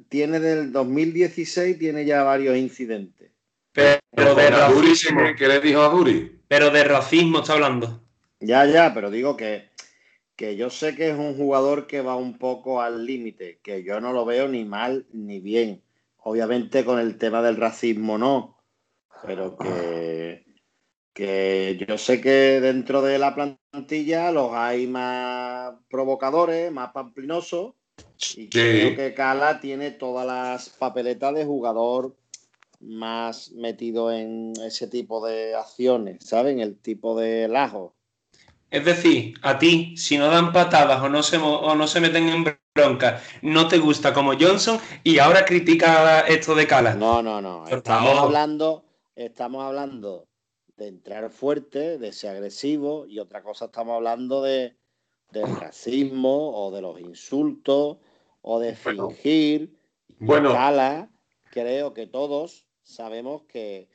[0.09, 3.31] Tiene del 2016, tiene ya varios incidentes.
[3.73, 5.21] Pero, de racismo.
[5.37, 6.39] ¿Qué le dijo a Duri?
[6.47, 8.01] Pero de racismo está hablando.
[8.39, 9.69] Ya, ya, pero digo que,
[10.35, 13.99] que yo sé que es un jugador que va un poco al límite, que yo
[14.01, 15.81] no lo veo ni mal ni bien.
[16.17, 18.57] Obviamente con el tema del racismo no,
[19.25, 20.45] pero que
[21.15, 27.73] que yo sé que dentro de la plantilla los hay más provocadores, más pamplinosos,
[28.35, 32.17] y creo que Cala tiene todas las papeletas de jugador
[32.81, 36.59] más metido en ese tipo de acciones, ¿saben?
[36.59, 37.95] El tipo de lajo.
[38.75, 42.27] Es decir, a ti, si no dan patadas o no se, o no se meten
[42.27, 42.43] en
[42.75, 46.93] bronca, no te gusta como Johnson y ahora critica esto de Cala.
[46.93, 47.65] No, no, no.
[47.67, 48.83] Estamos hablando,
[49.15, 50.27] estamos hablando
[50.75, 54.75] de entrar fuerte, de ser agresivo, y otra cosa estamos hablando de,
[55.31, 57.99] del racismo o de los insultos
[58.41, 59.73] o de fingir.
[60.19, 60.53] Bueno,
[61.49, 63.87] creo que todos sabemos que,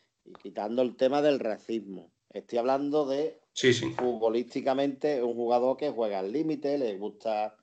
[0.42, 3.90] quitando el tema del racismo, estoy hablando de sí, sí.
[3.96, 7.56] futbolísticamente un jugador que juega al límite, le gusta,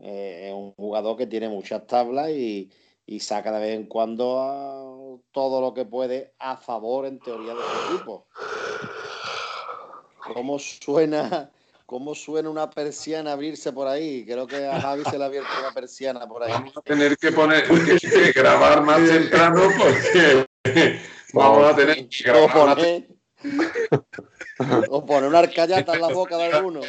[0.00, 2.70] eh, es un jugador que tiene muchas tablas y,
[3.06, 7.60] y saca de vez en cuando todo lo que puede a favor, en teoría, de
[7.60, 8.26] su equipo.
[10.32, 11.50] ¿Cómo suena,
[11.84, 14.24] ¿Cómo suena una persiana abrirse por ahí?
[14.24, 16.52] Creo que a Javi se le ha abierto una persiana por ahí.
[16.52, 20.46] Vamos a tener que poner que, grabar más temprano porque
[21.34, 23.06] vamos a tener que grabar poner,
[24.88, 26.80] o poner una arcayata en la boca de alguno.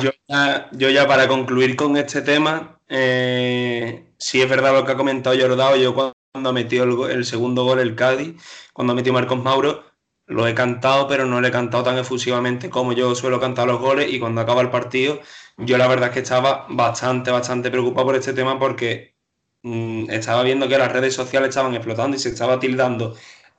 [0.00, 4.92] Yo ya, yo ya para concluir con este tema, eh, si es verdad lo que
[4.92, 8.40] ha comentado Jordao, yo cuando metió el, el, segundo gol el Cádiz,
[8.72, 9.84] cuando metió Marcos Mauro,
[10.26, 13.80] lo he cantado, pero no lo he cantado tan efusivamente como yo suelo cantar los
[13.80, 14.12] goles.
[14.12, 15.20] Y cuando acaba el partido,
[15.56, 19.14] yo la verdad es que estaba bastante, bastante preocupado por este tema porque
[19.62, 23.16] mmm, estaba viendo que las redes sociales estaban explotando y se estaba tildando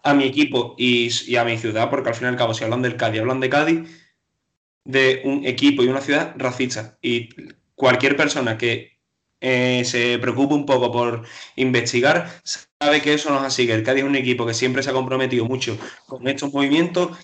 [0.07, 2.81] a mi equipo y, a mi ciudad, porque al fin y al cabo, si hablan
[2.81, 3.79] del Cádiz, hablan de Cádiz,
[4.85, 6.97] de un equipo y una ciudad racista.
[7.01, 7.29] Y
[7.75, 8.99] cualquier persona que
[9.41, 11.23] eh, se preocupe un poco por
[11.55, 14.81] investigar sabe que eso no es así, que el Cádiz es un equipo que siempre
[14.81, 15.77] se ha comprometido mucho
[16.07, 17.17] con estos movimientos,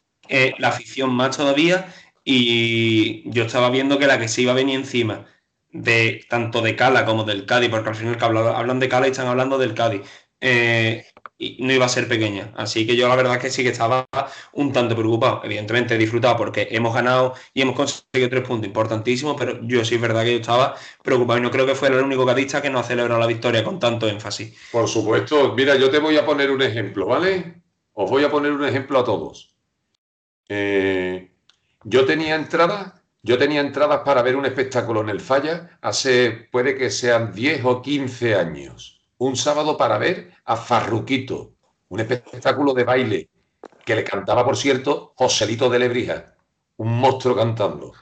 [0.57, 1.93] la afición más todavía,
[2.25, 5.25] y yo estaba viendo que la que se iba a venir encima
[5.71, 9.27] de tanto de Cala como del Cádiz, porque al final hablan de Cala y están
[9.27, 10.01] hablando del Cádiz.
[10.41, 11.05] Eh,
[11.59, 12.51] no iba a ser pequeña.
[12.55, 14.07] Así que yo la verdad que sí que estaba
[14.53, 15.41] un tanto preocupado.
[15.43, 19.95] Evidentemente he disfrutado porque hemos ganado y hemos conseguido tres puntos importantísimos, pero yo sí
[19.95, 22.69] es verdad que yo estaba preocupado y no creo que fuera el único cadista que
[22.69, 24.55] no ha celebrado la victoria con tanto énfasis.
[24.71, 27.61] Por supuesto, mira, yo te voy a poner un ejemplo, ¿vale?
[27.93, 29.55] Os voy a poner un ejemplo a todos.
[30.49, 31.31] Eh,
[31.83, 36.75] yo tenía entradas, yo tenía entradas para ver un espectáculo en el Falla hace, puede
[36.75, 41.53] que sean 10 o 15 años un sábado para ver a Farruquito,
[41.89, 43.29] un espectáculo de baile
[43.85, 46.35] que le cantaba, por cierto, Joselito de Lebrija,
[46.77, 47.93] un monstruo cantando.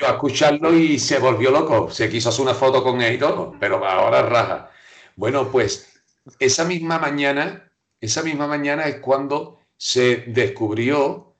[0.00, 3.54] A escucharlo y se volvió loco, se quiso hacer una foto con él y todo,
[3.58, 4.70] pero ahora raja.
[5.16, 6.00] Bueno, pues
[6.38, 11.34] esa misma mañana, esa misma mañana es cuando se descubrió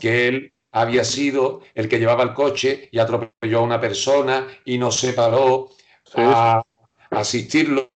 [0.00, 4.78] que él había sido el que llevaba el coche y atropelló a una persona y
[4.78, 5.70] no se paró
[6.16, 6.62] a
[7.10, 7.90] asistirlo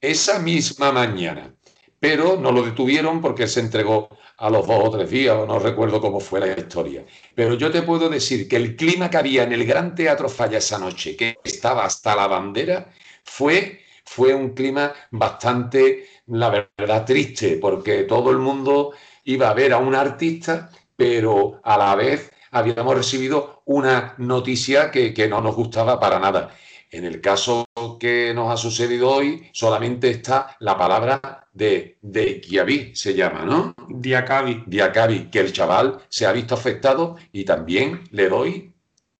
[0.00, 1.54] esa misma mañana.
[2.00, 5.58] Pero no lo detuvieron porque se entregó a los dos o tres días, o no
[5.58, 7.04] recuerdo cómo fue la historia.
[7.34, 10.58] Pero yo te puedo decir que el clima que había en el Gran Teatro Falla
[10.58, 12.88] esa noche, que estaba hasta la bandera,
[13.24, 18.92] fue, fue un clima bastante, la verdad, triste, porque todo el mundo
[19.24, 25.28] iba a ver a un artista pero a la vez habíamos recibido una noticia que,
[25.30, 26.52] no nos gustaba para nada.
[26.90, 27.68] En el caso
[28.00, 33.76] que nos ha sucedido hoy, solamente está la palabra de, de se llama, ¿no?
[33.88, 34.64] Diacabi.
[34.66, 38.74] Diacabi, que el chaval se ha visto afectado y también le doy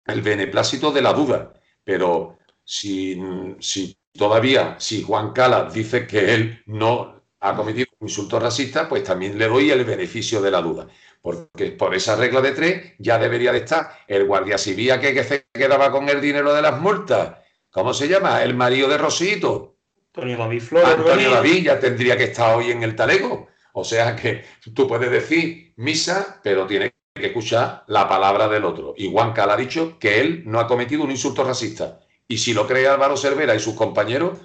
[0.05, 1.53] el beneplácito de la duda.
[1.85, 3.23] Pero si,
[3.61, 9.05] si todavía, si Juan Cala dice que él no ha cometido un insulto racista, pues
[9.05, 10.89] también le doy el beneficio de la duda.
[11.21, 15.47] Porque por esa regla de tres ya debería de estar el guardia civil que, se
[15.53, 17.39] quedaba con el dinero de las multas.
[17.71, 18.43] ¿Cómo se llama?
[18.43, 19.77] El marido de Rosito.
[20.15, 20.89] Antonio David Flores.
[20.89, 23.49] Antonio David ya tendría que estar hoy en el talego.
[23.73, 28.95] O sea que tú puedes decir misa, pero tienes que escuchar la palabra del otro.
[28.97, 32.01] Y Juan Cal ha dicho que él no ha cometido un insulto racista.
[32.27, 34.39] Y si lo cree Álvaro Cervera y sus compañeros,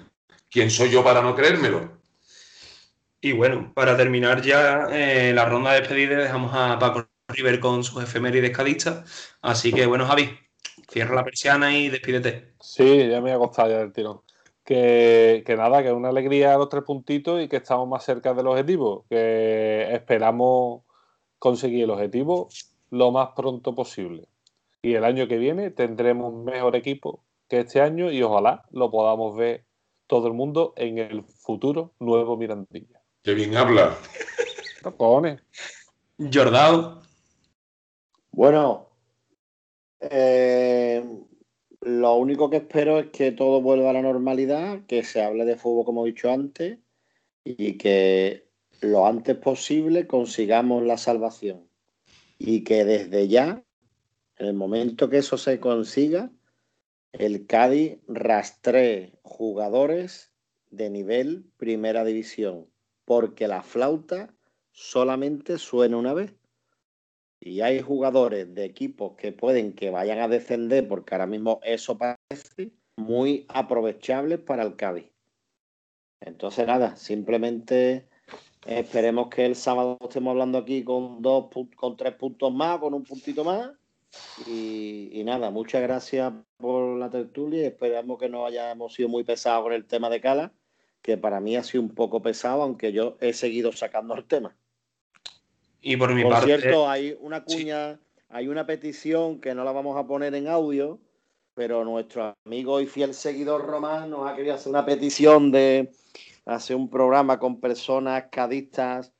[0.50, 2.03] ¿quién soy yo para no creérmelo?
[3.24, 7.82] Y bueno, para terminar ya eh, la ronda de despedida, dejamos a Paco River con
[7.82, 9.38] sus efemérides cadistas.
[9.40, 10.28] Así que bueno, Javi,
[10.90, 12.52] cierra la persiana y despídete.
[12.60, 14.20] Sí, ya me he acostado ya del tirón.
[14.62, 19.06] Que, nada, que una alegría los tres puntitos y que estamos más cerca del objetivo,
[19.08, 20.82] que esperamos
[21.38, 22.50] conseguir el objetivo
[22.90, 24.28] lo más pronto posible.
[24.82, 29.34] Y el año que viene tendremos mejor equipo que este año y ojalá lo podamos
[29.34, 29.64] ver
[30.06, 32.93] todo el mundo en el futuro nuevo Mirandilla.
[33.24, 33.96] Qué bien habla.
[34.82, 35.40] Cojones.
[36.18, 37.00] Jordao.
[38.32, 38.90] Bueno,
[39.98, 41.02] eh,
[41.80, 45.56] lo único que espero es que todo vuelva a la normalidad, que se hable de
[45.56, 46.80] fútbol como he dicho antes
[47.44, 48.50] y que
[48.82, 51.66] lo antes posible consigamos la salvación.
[52.38, 53.64] Y que desde ya,
[54.36, 56.30] en el momento que eso se consiga,
[57.12, 60.30] el Cádiz rastree jugadores
[60.68, 62.68] de nivel primera división,
[63.04, 64.34] porque la flauta
[64.72, 66.34] solamente suena una vez.
[67.40, 71.98] Y hay jugadores de equipos que pueden que vayan a descender, porque ahora mismo eso
[71.98, 75.10] parece muy aprovechable para el Cádiz.
[76.20, 78.08] Entonces, nada, simplemente
[78.66, 83.04] esperemos que el sábado estemos hablando aquí con dos, con tres puntos más, con un
[83.04, 83.72] puntito más.
[84.46, 89.64] Y, nada, muchas gracias por la tertulia y esperamos que no hayamos sido muy pesados
[89.64, 90.52] con el tema de Cala,
[91.04, 94.56] que para mí ha sido un poco pesado, aunque yo he seguido sacando el tema.
[95.82, 96.46] Y por mi Por parte.
[96.46, 98.00] cierto, hay una cuña,
[98.30, 100.98] hay una petición que no la vamos a poner en audio,
[101.52, 105.92] pero nuestro amigo y fiel seguidor Román nos ha querido hacer una petición de
[106.46, 109.12] hacer un programa con personas cadistas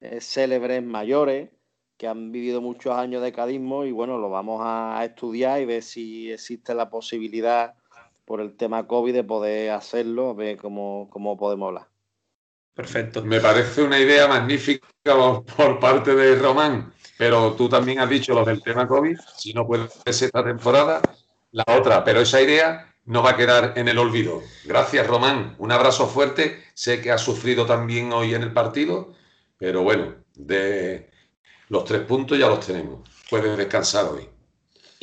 [0.00, 1.50] eh, célebres mayores
[1.96, 5.84] que han vivido muchos años de cadismo y bueno, lo vamos a estudiar y ver
[5.84, 7.76] si existe la posibilidad
[8.30, 11.88] por el tema COVID de poder hacerlo, a ver cómo, cómo podemos hablar.
[12.72, 13.24] Perfecto.
[13.24, 14.86] Me parece una idea magnífica
[15.56, 19.66] por parte de Román, pero tú también has dicho lo del tema COVID, si no
[19.66, 21.02] puede ser esta temporada,
[21.50, 24.40] la otra, pero esa idea no va a quedar en el olvido.
[24.64, 25.56] Gracias, Román.
[25.58, 26.62] Un abrazo fuerte.
[26.72, 29.12] Sé que has sufrido también hoy en el partido,
[29.58, 31.10] pero bueno, de
[31.68, 33.10] los tres puntos ya los tenemos.
[33.28, 34.28] Puedes descansar hoy.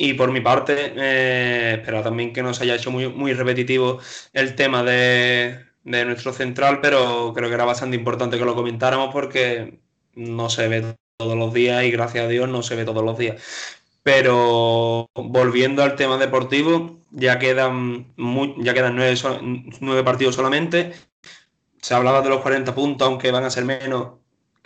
[0.00, 3.98] Y por mi parte, eh, espero también que no se haya hecho muy, repetitivo
[4.32, 9.80] el tema de, nuestro central, pero creo que era bastante importante que lo comentáramos porque
[10.14, 13.18] no se ve todos los días y gracias a Dios no se ve todos los
[13.18, 13.42] días.
[14.04, 18.14] Pero volviendo al tema deportivo, ya quedan,
[18.58, 20.92] ya quedan nueve partidos solamente.
[21.82, 24.12] Se hablaba de los 40 puntos, aunque van a ser menos.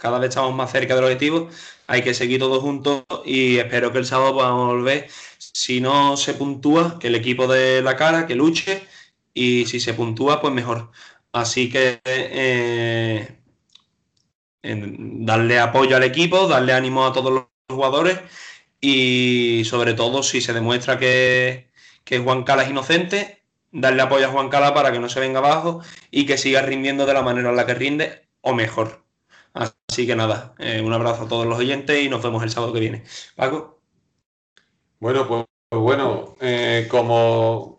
[0.03, 1.49] Cada vez estamos más cerca del objetivo.
[1.87, 5.09] Hay que seguir todos juntos y espero que el sábado podamos volver.
[5.39, 8.83] Si no se puntúa, que el equipo de la cara, que luche.
[9.33, 10.91] Y si se puntúa, pues mejor.
[11.33, 13.39] Así que eh,
[14.63, 18.19] darle apoyo al equipo, darle ánimo a todos los jugadores
[18.81, 21.71] y sobre todo si se demuestra que,
[22.05, 25.39] que Juan Cala es inocente, darle apoyo a Juan Cala para que no se venga
[25.39, 25.81] abajo
[26.11, 29.02] y que siga rindiendo de la manera en la que rinde o mejor.
[29.55, 32.73] Así que nada, eh, un abrazo a todos los oyentes y nos vemos el sábado
[32.73, 33.05] que viene.
[33.37, 33.81] Paco.
[34.99, 37.77] Bueno, pues, pues bueno, eh, como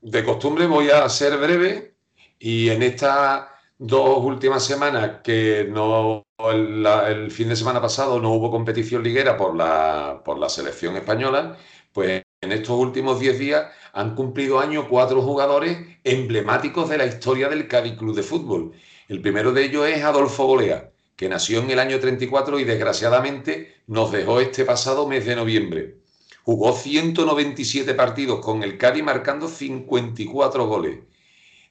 [0.00, 1.94] de costumbre voy a ser breve
[2.38, 3.46] y en estas
[3.78, 9.56] dos últimas semanas que no el, fin de semana pasado no hubo competición liguera por
[9.56, 11.56] la, por la selección española,
[11.92, 17.48] pues en estos últimos 10 días han cumplido año cuatro jugadores emblemáticos de la historia
[17.48, 18.72] del Cádiz Club de Fútbol.
[19.08, 23.82] El primero de ellos es Adolfo Golea, que nació en el año 34 y desgraciadamente
[23.86, 25.96] nos dejó este pasado mes de noviembre.
[26.42, 31.00] Jugó 197 partidos con el Cádiz marcando 54 goles.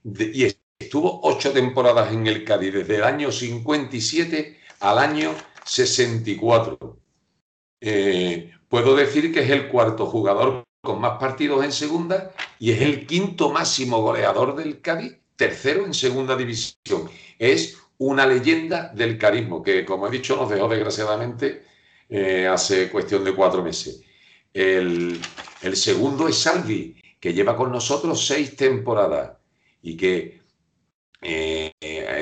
[0.03, 0.47] Y
[0.79, 5.35] estuvo ocho temporadas en el Cádiz, desde el año 57 al año
[5.65, 6.97] 64.
[7.81, 12.81] Eh, puedo decir que es el cuarto jugador con más partidos en segunda y es
[12.81, 17.09] el quinto máximo goleador del Cádiz, tercero en segunda división.
[17.37, 21.63] Es una leyenda del carismo que, como he dicho, nos dejó desgraciadamente
[22.09, 24.01] eh, hace cuestión de cuatro meses.
[24.53, 25.19] El,
[25.61, 29.37] el segundo es Salvi, que lleva con nosotros seis temporadas
[29.81, 30.41] y que
[31.21, 31.71] eh,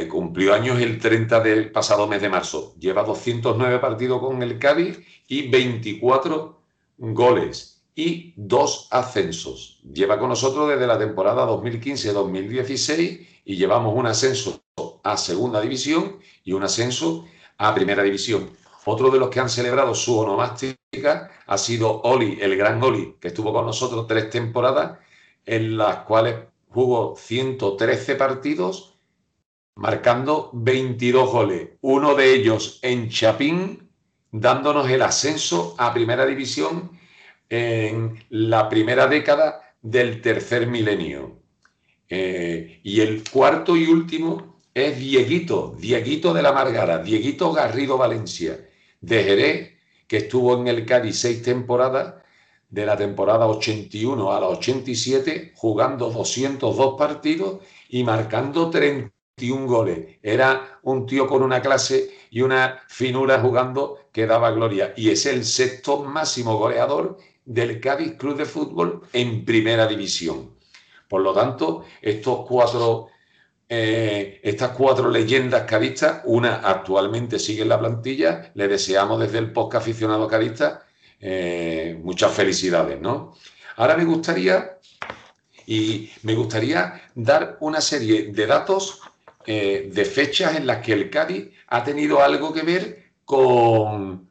[0.09, 2.75] cumplió años el 30 del pasado mes de marzo.
[2.79, 6.61] Lleva 209 partidos con el Cádiz y 24
[6.97, 9.81] goles y dos ascensos.
[9.91, 14.61] Lleva con nosotros desde la temporada 2015-2016 y llevamos un ascenso
[15.03, 17.25] a segunda división y un ascenso
[17.57, 18.49] a Primera División.
[18.85, 23.27] Otro de los que han celebrado su onomástica ha sido Oli, el gran Oli, que
[23.27, 24.97] estuvo con nosotros tres temporadas,
[25.45, 26.35] en las cuales
[26.69, 28.97] jugó 113 partidos,
[29.75, 33.89] marcando 22 goles, uno de ellos en Chapín,
[34.31, 36.91] dándonos el ascenso a Primera División
[37.49, 41.39] en la primera década del tercer milenio.
[42.09, 48.59] Eh, y el cuarto y último es Dieguito, Dieguito de la Margara, Dieguito Garrido Valencia,
[49.01, 49.71] de Jerez,
[50.07, 52.15] que estuvo en el Cádiz seis temporadas,
[52.71, 57.59] de la temporada 81 a la 87, jugando 202 partidos
[57.89, 60.17] y marcando 31 goles.
[60.23, 64.93] Era un tío con una clase y una finura jugando que daba gloria.
[64.95, 70.55] Y es el sexto máximo goleador del Cádiz Club de Fútbol en primera división.
[71.09, 73.10] Por lo tanto, estos cuatro
[73.73, 79.53] eh, estas cuatro leyendas cadistas, una actualmente sigue en la plantilla, le deseamos desde el
[79.53, 80.83] podcast aficionado cadista
[81.21, 83.33] eh, muchas felicidades, ¿no?
[83.77, 84.77] Ahora me gustaría,
[85.65, 88.99] y me gustaría dar una serie de datos
[89.45, 94.27] eh, de fechas en las que el Cádiz ha tenido algo que ver con,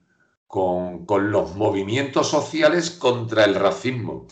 [0.46, 4.26] con, con los movimientos sociales contra el racismo.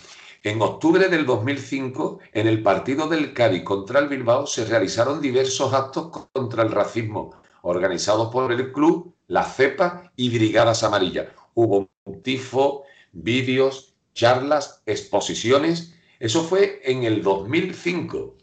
[0.45, 5.75] En octubre del 2005, en el partido del Cádiz contra el Bilbao, se realizaron diversos
[5.75, 11.27] actos contra el racismo, organizados por el club, la CEPA y Brigadas Amarillas.
[11.55, 15.95] Hubo un tifo, vídeos, charlas, exposiciones.
[16.21, 18.37] Eso fue en el 2005.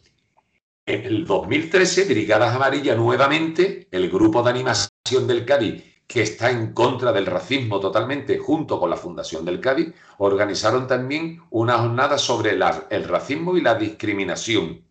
[0.85, 6.73] En el 2013, Brigadas Amarillas nuevamente, el grupo de animación del Cádiz que está en
[6.73, 12.51] contra del racismo totalmente, junto con la Fundación del Cádiz, organizaron también una jornada sobre
[12.51, 14.81] el racismo y la discriminación.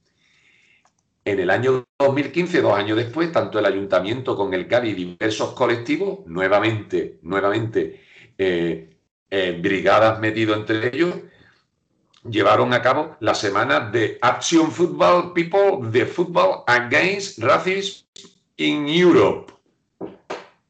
[1.25, 5.55] En el año 2015, dos años después, tanto el ayuntamiento con el Cádiz y diversos
[5.55, 8.03] colectivos, nuevamente, nuevamente,
[8.37, 8.91] eh,
[9.31, 11.15] eh, brigadas metido entre ellos,
[12.29, 18.05] llevaron a cabo la semana de Action Football People, de Football Against Racism
[18.57, 19.54] in Europe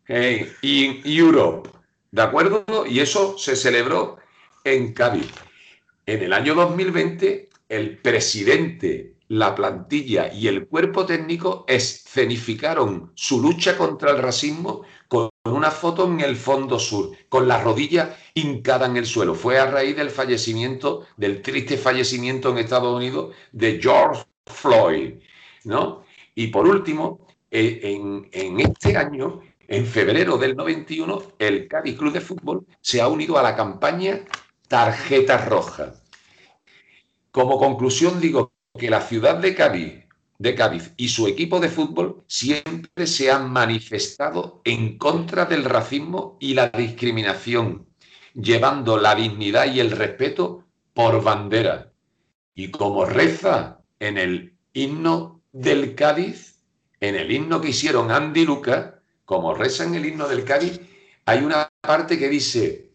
[0.09, 1.71] in Europe.
[2.11, 2.65] ¿De acuerdo?
[2.87, 4.19] Y eso se celebró
[4.63, 5.31] en Cádiz.
[6.07, 13.77] En el año 2020, el presidente, la plantilla y el cuerpo técnico escenificaron su lucha
[13.77, 18.97] contra el racismo con una foto en el fondo sur, con la rodilla hincada en
[18.97, 19.35] el suelo.
[19.35, 25.15] Fue a raíz del fallecimiento, del triste fallecimiento en Estados Unidos de George Floyd,
[25.65, 26.05] ¿no?
[26.35, 32.13] Y por último, eh, en, en este año en febrero del 91, el Cádiz Club
[32.13, 34.21] de Fútbol se ha unido a la campaña
[34.69, 35.95] Tarjeta Roja.
[37.31, 40.05] Como conclusión digo que la ciudad de Cádiz,
[40.39, 46.37] de Cádiz y su equipo de fútbol siempre se han manifestado en contra del racismo
[46.41, 47.87] y la discriminación,
[48.35, 51.93] llevando la dignidad y el respeto por bandera.
[52.55, 56.61] Y como reza en el himno del Cádiz,
[57.01, 58.94] en el himno que hicieron Andy Lucas,
[59.25, 60.81] como reza en el himno del Cádiz,
[61.27, 62.91] hay una parte que dice,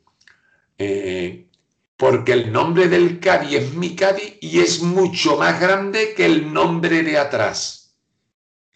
[0.78, 1.48] eh,
[1.98, 6.54] porque el nombre del Cádiz es mi Cádiz y es mucho más grande que el
[6.54, 7.96] nombre de atrás.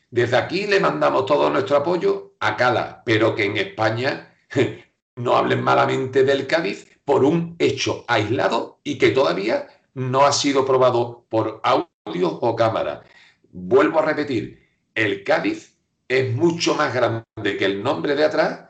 [0.09, 4.35] Desde aquí le mandamos todo nuestro apoyo a Cala, pero que en España
[5.15, 10.65] no hablen malamente del Cádiz por un hecho aislado y que todavía no ha sido
[10.65, 13.03] probado por audio o cámara.
[13.51, 15.72] Vuelvo a repetir, el Cádiz
[16.19, 17.23] es mucho más grande
[17.57, 18.61] que el nombre de atrás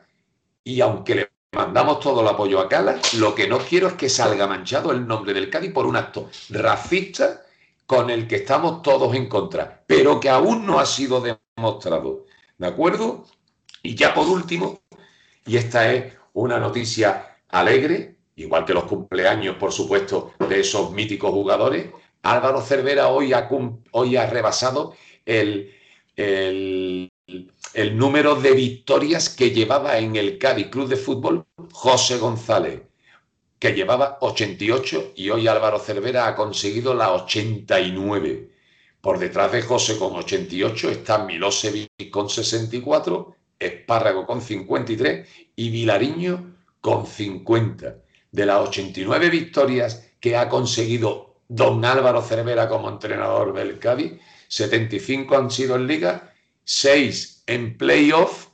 [0.62, 4.08] y aunque le mandamos todo el apoyo a Cala, lo que no quiero es que
[4.08, 7.42] salga manchado el nombre del Cádiz por un acto racista
[7.86, 12.24] con el que estamos todos en contra, pero que aún no ha sido demostrado.
[12.56, 13.26] ¿De acuerdo?
[13.82, 14.80] Y ya por último,
[15.46, 21.30] y esta es una noticia alegre, igual que los cumpleaños, por supuesto, de esos míticos
[21.30, 21.90] jugadores,
[22.22, 23.48] Álvaro Cervera hoy ha,
[23.90, 24.94] hoy ha rebasado
[25.26, 25.74] el,
[26.16, 27.12] el
[27.74, 32.82] el número de victorias que llevaba en el Cádiz Club de Fútbol José González,
[33.58, 38.50] que llevaba 88 y hoy Álvaro Cervera ha conseguido la 89.
[39.00, 46.56] Por detrás de José con 88 está Milosevic con 64, Espárrago con 53 y Vilariño
[46.80, 47.96] con 50.
[48.30, 54.12] De las 89 victorias que ha conseguido don Álvaro Cervera como entrenador del Cádiz,
[54.48, 56.33] 75 han sido en liga
[56.64, 58.48] seis en playoff,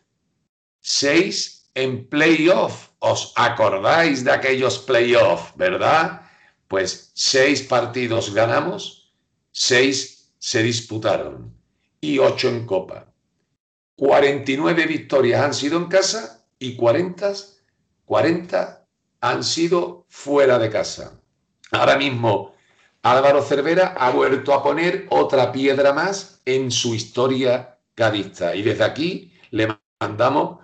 [0.80, 2.88] seis en playoff.
[2.98, 6.22] ¿Os acordáis de aquellos playoff, verdad?
[6.68, 9.14] Pues seis partidos ganamos,
[9.50, 11.54] seis se disputaron
[12.00, 13.06] y ocho en copa.
[13.96, 17.32] 49 victorias han sido en casa y 40,
[18.04, 18.86] 40
[19.20, 21.20] han sido fuera de casa.
[21.70, 22.54] Ahora mismo
[23.02, 27.78] Álvaro Cervera ha vuelto a poner otra piedra más en su historia
[28.54, 29.68] Y desde aquí le
[30.00, 30.58] mandamos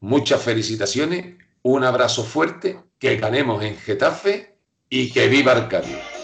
[0.00, 4.56] muchas felicitaciones, un abrazo fuerte, que ganemos en Getafe
[4.88, 6.17] y que viva Cádiz.